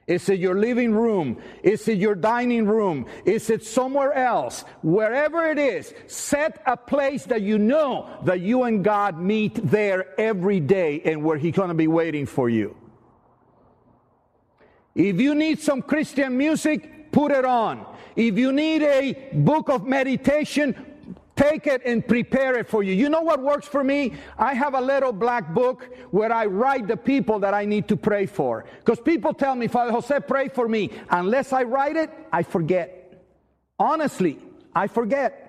Is 0.08 0.30
it 0.30 0.40
your 0.40 0.56
living 0.56 0.94
room? 0.94 1.38
Is 1.64 1.86
it 1.90 1.98
your 1.98 2.16
dining 2.16 2.66
room? 2.66 3.08
Is 3.26 3.50
it 3.50 3.66
somewhere 3.66 4.14
else? 4.14 4.64
Wherever 4.82 5.46
it 5.50 5.60
is, 5.60 5.94
set 6.08 6.62
a 6.66 6.78
place 6.78 7.26
that 7.26 7.42
you 7.42 7.60
know 7.60 8.10
that 8.24 8.40
you 8.40 8.64
and 8.64 8.86
God 8.86 9.20
meet 9.20 9.56
there 9.70 10.18
every 10.18 10.62
day 10.62 11.02
and 11.04 11.26
where 11.26 11.38
He's 11.38 11.54
going 11.54 11.68
to 11.68 11.76
be 11.76 11.88
waiting 11.88 12.26
for 12.26 12.50
you. 12.50 12.78
If 14.96 15.20
you 15.20 15.36
need 15.36 15.60
some 15.60 15.82
Christian 15.82 16.38
music, 16.38 17.12
put 17.12 17.32
it 17.32 17.44
on. 17.44 17.86
If 18.16 18.38
you 18.38 18.52
need 18.54 18.82
a 18.84 19.30
book 19.34 19.70
of 19.70 19.86
meditation, 19.86 20.74
Take 21.38 21.68
it 21.68 21.84
and 21.86 22.06
prepare 22.06 22.58
it 22.58 22.68
for 22.68 22.82
you. 22.82 22.94
You 22.94 23.10
know 23.10 23.22
what 23.22 23.44
works 23.44 23.68
for 23.68 23.84
me? 23.84 24.14
I 24.40 24.56
have 24.56 24.74
a 24.74 24.82
little 24.82 25.14
black 25.14 25.54
book 25.54 25.88
where 26.10 26.34
I 26.34 26.48
write 26.48 26.88
the 26.88 26.98
people 26.98 27.38
that 27.40 27.54
I 27.54 27.64
need 27.64 27.88
to 27.90 27.96
pray 27.96 28.26
for. 28.26 28.66
Because 28.80 29.00
people 29.00 29.36
tell 29.36 29.54
me, 29.54 29.68
Father 29.68 29.92
Jose, 29.92 30.20
pray 30.22 30.50
for 30.50 30.68
me. 30.68 30.90
Unless 31.12 31.54
I 31.54 31.62
write 31.62 31.96
it, 31.96 32.10
I 32.34 32.42
forget. 32.42 33.24
Honestly, 33.78 34.40
I 34.76 34.88
forget. 34.88 35.44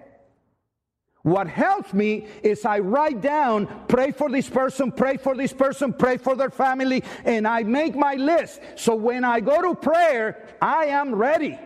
What 1.22 1.48
helps 1.48 1.94
me 1.94 2.26
is 2.42 2.66
I 2.66 2.80
write 2.80 3.22
down, 3.22 3.66
pray 3.88 4.12
for 4.12 4.30
this 4.30 4.48
person, 4.48 4.92
pray 4.92 5.16
for 5.16 5.34
this 5.34 5.54
person, 5.54 5.94
pray 5.94 6.18
for 6.18 6.36
their 6.36 6.50
family, 6.50 7.02
and 7.24 7.48
I 7.48 7.62
make 7.62 7.96
my 7.96 8.14
list. 8.14 8.60
So 8.76 8.94
when 8.94 9.24
I 9.24 9.40
go 9.40 9.62
to 9.62 9.74
prayer, 9.74 10.46
I 10.60 10.86
am 10.86 11.14
ready. 11.14 11.58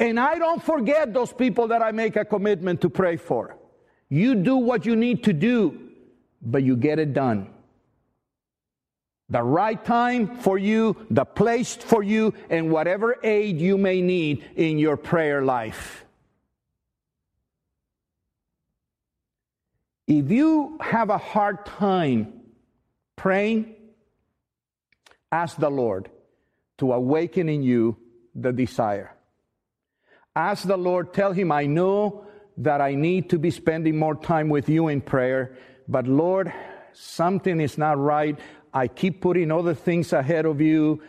And 0.00 0.18
I 0.18 0.38
don't 0.38 0.62
forget 0.62 1.12
those 1.12 1.30
people 1.30 1.68
that 1.68 1.82
I 1.82 1.92
make 1.92 2.16
a 2.16 2.24
commitment 2.24 2.80
to 2.80 2.88
pray 2.88 3.18
for. 3.18 3.58
You 4.08 4.34
do 4.34 4.56
what 4.56 4.86
you 4.86 4.96
need 4.96 5.24
to 5.24 5.34
do, 5.34 5.78
but 6.40 6.62
you 6.62 6.74
get 6.74 6.98
it 6.98 7.12
done. 7.12 7.50
The 9.28 9.42
right 9.42 9.82
time 9.84 10.38
for 10.38 10.56
you, 10.56 10.96
the 11.10 11.26
place 11.26 11.76
for 11.76 12.02
you, 12.02 12.32
and 12.48 12.72
whatever 12.72 13.18
aid 13.22 13.60
you 13.60 13.76
may 13.76 14.00
need 14.00 14.44
in 14.56 14.78
your 14.78 14.96
prayer 14.96 15.42
life. 15.42 16.06
If 20.08 20.30
you 20.30 20.78
have 20.80 21.10
a 21.10 21.18
hard 21.18 21.66
time 21.66 22.40
praying, 23.16 23.76
ask 25.30 25.58
the 25.58 25.70
Lord 25.70 26.10
to 26.78 26.94
awaken 26.94 27.50
in 27.50 27.62
you 27.62 27.98
the 28.34 28.50
desire. 28.50 29.14
Ask 30.36 30.66
the 30.66 30.76
Lord, 30.76 31.12
tell 31.12 31.32
Him, 31.32 31.50
I 31.50 31.66
know 31.66 32.24
that 32.58 32.80
I 32.80 32.94
need 32.94 33.30
to 33.30 33.38
be 33.38 33.50
spending 33.50 33.98
more 33.98 34.14
time 34.14 34.48
with 34.48 34.68
you 34.68 34.88
in 34.88 35.00
prayer, 35.00 35.56
but 35.88 36.06
Lord, 36.06 36.52
something 36.92 37.60
is 37.60 37.78
not 37.78 37.98
right. 37.98 38.38
I 38.72 38.86
keep 38.86 39.20
putting 39.20 39.50
other 39.50 39.74
things 39.74 40.12
ahead 40.12 40.46
of 40.46 40.60
you. 40.60 41.02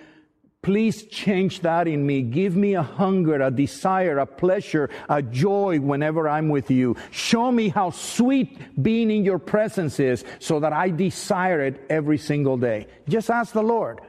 Please 0.63 1.03
change 1.03 1.61
that 1.61 1.87
in 1.87 2.05
me. 2.05 2.21
Give 2.21 2.55
me 2.55 2.75
a 2.75 2.83
hunger, 2.83 3.41
a 3.41 3.51
desire, 3.51 4.19
a 4.19 4.25
pleasure, 4.25 4.89
a 5.09 5.21
joy 5.21 5.79
whenever 5.79 6.29
I'm 6.29 6.49
with 6.49 6.69
you. 6.69 6.95
Show 7.09 7.51
me 7.51 7.69
how 7.69 7.89
sweet 7.89 8.81
being 8.81 9.09
in 9.09 9.25
your 9.25 9.39
presence 9.39 9.99
is 9.99 10.23
so 10.39 10.59
that 10.59 10.73
I 10.73 10.89
desire 10.89 11.61
it 11.61 11.83
every 11.89 12.19
single 12.19 12.57
day. 12.57 12.87
Just 13.09 13.31
ask 13.31 13.53
the 13.53 13.63
Lord 13.63 14.01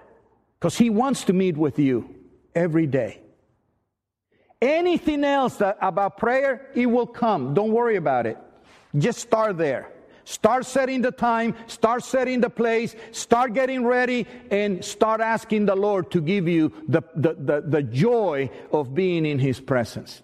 because 0.58 0.76
He 0.76 0.90
wants 0.90 1.24
to 1.24 1.32
meet 1.32 1.56
with 1.56 1.78
you 1.78 2.14
every 2.54 2.86
day. 2.86 3.21
Anything 4.62 5.24
else 5.24 5.56
that, 5.56 5.76
about 5.80 6.16
prayer, 6.16 6.70
it 6.76 6.86
will 6.86 7.06
come. 7.06 7.52
Don't 7.52 7.72
worry 7.72 7.96
about 7.96 8.26
it. 8.26 8.38
Just 8.96 9.18
start 9.18 9.58
there. 9.58 9.88
Start 10.24 10.64
setting 10.64 11.02
the 11.02 11.10
time, 11.10 11.56
start 11.66 12.04
setting 12.04 12.40
the 12.40 12.48
place, 12.48 12.94
start 13.10 13.54
getting 13.54 13.84
ready, 13.84 14.24
and 14.52 14.84
start 14.84 15.20
asking 15.20 15.66
the 15.66 15.74
Lord 15.74 16.12
to 16.12 16.20
give 16.20 16.46
you 16.46 16.72
the, 16.86 17.02
the, 17.16 17.34
the, 17.34 17.64
the 17.66 17.82
joy 17.82 18.48
of 18.70 18.94
being 18.94 19.26
in 19.26 19.40
His 19.40 19.58
presence. 19.58 20.22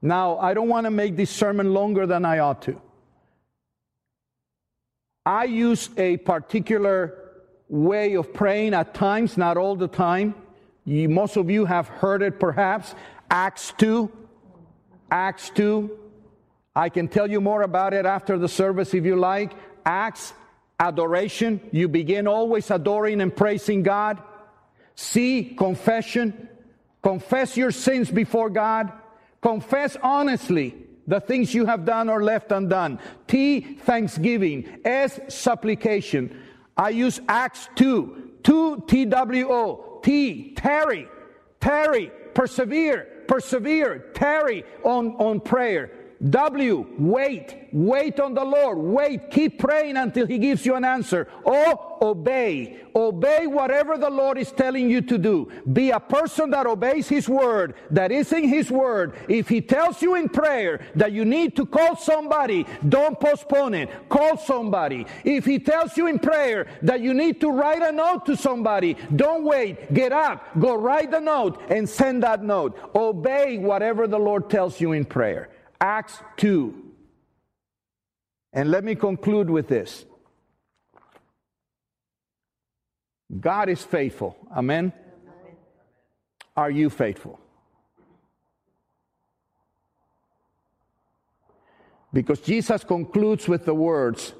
Now, 0.00 0.38
I 0.38 0.54
don't 0.54 0.68
want 0.68 0.86
to 0.86 0.90
make 0.90 1.14
this 1.14 1.30
sermon 1.30 1.74
longer 1.74 2.06
than 2.06 2.24
I 2.24 2.38
ought 2.38 2.62
to. 2.62 2.80
I 5.26 5.44
use 5.44 5.90
a 5.98 6.16
particular 6.16 7.18
way 7.68 8.14
of 8.14 8.32
praying 8.32 8.72
at 8.72 8.94
times, 8.94 9.36
not 9.36 9.58
all 9.58 9.76
the 9.76 9.88
time. 9.88 10.34
You, 10.86 11.10
most 11.10 11.36
of 11.36 11.50
you 11.50 11.66
have 11.66 11.88
heard 11.88 12.22
it 12.22 12.40
perhaps. 12.40 12.94
Acts 13.34 13.74
2. 13.78 14.08
Acts 15.10 15.50
2. 15.56 15.90
I 16.76 16.88
can 16.88 17.08
tell 17.08 17.28
you 17.28 17.40
more 17.40 17.62
about 17.62 17.92
it 17.92 18.06
after 18.06 18.38
the 18.38 18.48
service 18.48 18.94
if 18.94 19.04
you 19.04 19.16
like. 19.16 19.54
Acts, 19.84 20.32
adoration. 20.78 21.60
You 21.72 21.88
begin 21.88 22.28
always 22.28 22.70
adoring 22.70 23.20
and 23.20 23.34
praising 23.34 23.82
God. 23.82 24.22
C, 24.94 25.52
confession. 25.58 26.48
Confess 27.02 27.56
your 27.56 27.72
sins 27.72 28.08
before 28.08 28.50
God. 28.50 28.92
Confess 29.42 29.96
honestly 30.00 30.76
the 31.08 31.18
things 31.18 31.52
you 31.52 31.66
have 31.66 31.84
done 31.84 32.08
or 32.08 32.22
left 32.22 32.52
undone. 32.52 33.00
T, 33.26 33.62
thanksgiving. 33.62 34.78
S, 34.84 35.18
supplication. 35.26 36.40
I 36.76 36.90
use 36.90 37.20
Acts 37.26 37.68
2. 37.74 38.30
2, 38.44 38.84
T-W-O. 38.86 40.00
T, 40.04 40.54
tarry. 40.54 41.08
Tarry. 41.58 42.12
Persevere 42.32 43.08
persevere, 43.26 43.98
tarry 44.14 44.64
on, 44.84 45.16
on 45.16 45.40
prayer. 45.40 45.90
W, 46.30 46.86
wait. 46.98 47.68
Wait 47.72 48.18
on 48.18 48.34
the 48.34 48.44
Lord. 48.44 48.78
Wait. 48.78 49.30
Keep 49.30 49.58
praying 49.58 49.96
until 49.96 50.26
He 50.26 50.38
gives 50.38 50.64
you 50.64 50.74
an 50.74 50.84
answer. 50.84 51.28
O, 51.44 51.98
obey. 52.00 52.80
Obey 52.96 53.46
whatever 53.46 53.98
the 53.98 54.08
Lord 54.08 54.38
is 54.38 54.52
telling 54.52 54.88
you 54.88 55.02
to 55.02 55.18
do. 55.18 55.50
Be 55.72 55.90
a 55.90 56.00
person 56.00 56.50
that 56.50 56.66
obeys 56.66 57.08
His 57.08 57.28
word, 57.28 57.74
that 57.90 58.10
is 58.12 58.32
in 58.32 58.48
His 58.48 58.70
word. 58.70 59.16
If 59.28 59.48
He 59.48 59.60
tells 59.60 60.00
you 60.00 60.14
in 60.14 60.28
prayer 60.28 60.80
that 60.94 61.12
you 61.12 61.24
need 61.24 61.56
to 61.56 61.66
call 61.66 61.96
somebody, 61.96 62.64
don't 62.88 63.18
postpone 63.20 63.74
it. 63.74 64.08
Call 64.08 64.38
somebody. 64.38 65.06
If 65.24 65.44
He 65.44 65.58
tells 65.58 65.96
you 65.96 66.06
in 66.06 66.20
prayer 66.20 66.68
that 66.82 67.00
you 67.00 67.12
need 67.12 67.40
to 67.42 67.50
write 67.50 67.82
a 67.82 67.92
note 67.92 68.24
to 68.26 68.36
somebody, 68.36 68.96
don't 69.14 69.44
wait. 69.44 69.92
Get 69.92 70.12
up. 70.12 70.58
Go 70.58 70.74
write 70.74 71.10
the 71.10 71.20
note 71.20 71.60
and 71.68 71.86
send 71.88 72.22
that 72.22 72.42
note. 72.42 72.78
Obey 72.94 73.58
whatever 73.58 74.06
the 74.06 74.18
Lord 74.18 74.48
tells 74.48 74.80
you 74.80 74.92
in 74.92 75.04
prayer. 75.04 75.50
Acts 75.80 76.22
2. 76.36 76.74
And 78.52 78.70
let 78.70 78.84
me 78.84 78.94
conclude 78.94 79.50
with 79.50 79.68
this 79.68 80.04
God 83.40 83.68
is 83.68 83.82
faithful. 83.82 84.36
Amen? 84.54 84.92
Are 86.56 86.70
you 86.70 86.88
faithful? 86.88 87.40
Because 92.12 92.40
Jesus 92.40 92.84
concludes 92.84 93.48
with 93.48 93.64
the 93.64 93.74
words, 93.74 94.34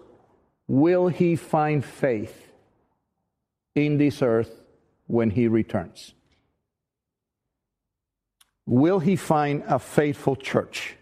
Will 0.67 1.09
he 1.09 1.37
find 1.37 1.85
faith 1.85 2.53
in 3.75 3.99
this 3.99 4.23
earth 4.23 4.63
when 5.07 5.31
he 5.31 5.47
returns? 5.49 6.15
Will 8.67 8.99
he 8.99 9.17
find 9.17 9.63
a 9.67 9.79
faithful 9.79 10.37
church? 10.37 10.97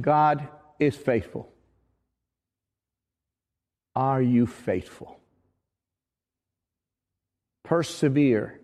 God 0.00 0.48
is 0.78 0.96
faithful. 0.96 1.52
Are 3.94 4.20
you 4.20 4.46
faithful? 4.46 5.18
Persevere 7.64 8.60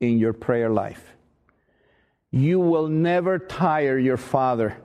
in 0.00 0.18
your 0.18 0.32
prayer 0.32 0.70
life. 0.70 1.12
You 2.30 2.58
will 2.58 2.88
never 2.88 3.38
tire 3.38 3.98
your 3.98 4.16
Father. 4.16 4.76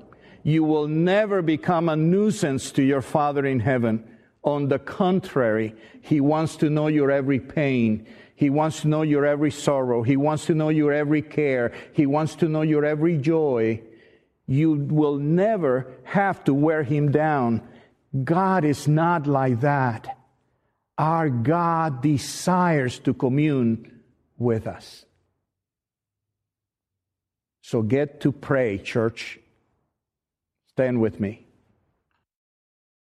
You 0.44 0.64
will 0.64 0.88
never 0.88 1.42
become 1.42 1.90
a 1.90 1.96
nuisance 1.96 2.72
to 2.74 2.84
your 2.84 3.02
Father 3.02 3.46
in 3.46 3.60
heaven. 3.60 4.04
On 4.44 4.68
the 4.68 4.80
contrary, 4.80 5.76
He 6.02 6.22
wants 6.22 6.58
to 6.58 6.70
know 6.70 6.88
your 6.88 7.12
every 7.12 7.40
pain. 7.40 8.06
He 8.36 8.50
wants 8.50 8.82
to 8.82 8.88
know 8.88 9.02
your 9.02 9.26
every 9.26 9.52
sorrow. 9.52 10.04
He 10.04 10.16
wants 10.16 10.46
to 10.46 10.54
know 10.54 10.70
your 10.70 10.94
every 10.94 11.22
care. 11.22 11.74
He 11.94 12.06
wants 12.06 12.36
to 12.36 12.48
know 12.48 12.62
your 12.62 12.86
every 12.86 13.18
joy 13.18 13.82
you 14.50 14.72
will 14.72 15.18
never 15.18 15.94
have 16.04 16.44
to 16.46 16.56
wear 16.56 16.82
him 16.82 17.12
down. 17.12 17.62
God 18.24 18.66
is 18.66 18.88
not 18.88 19.28
like 19.28 19.60
that. 19.62 20.18
Our 20.98 21.30
God 21.30 22.02
desires 22.02 22.98
to 23.00 23.14
commune 23.14 24.02
with 24.40 24.66
us. 24.66 25.06
So 27.62 27.84
get 27.84 28.22
to 28.22 28.32
pray, 28.32 28.80
church. 28.80 29.38
Stand 30.70 31.00
with 31.00 31.20
me. 31.20 31.46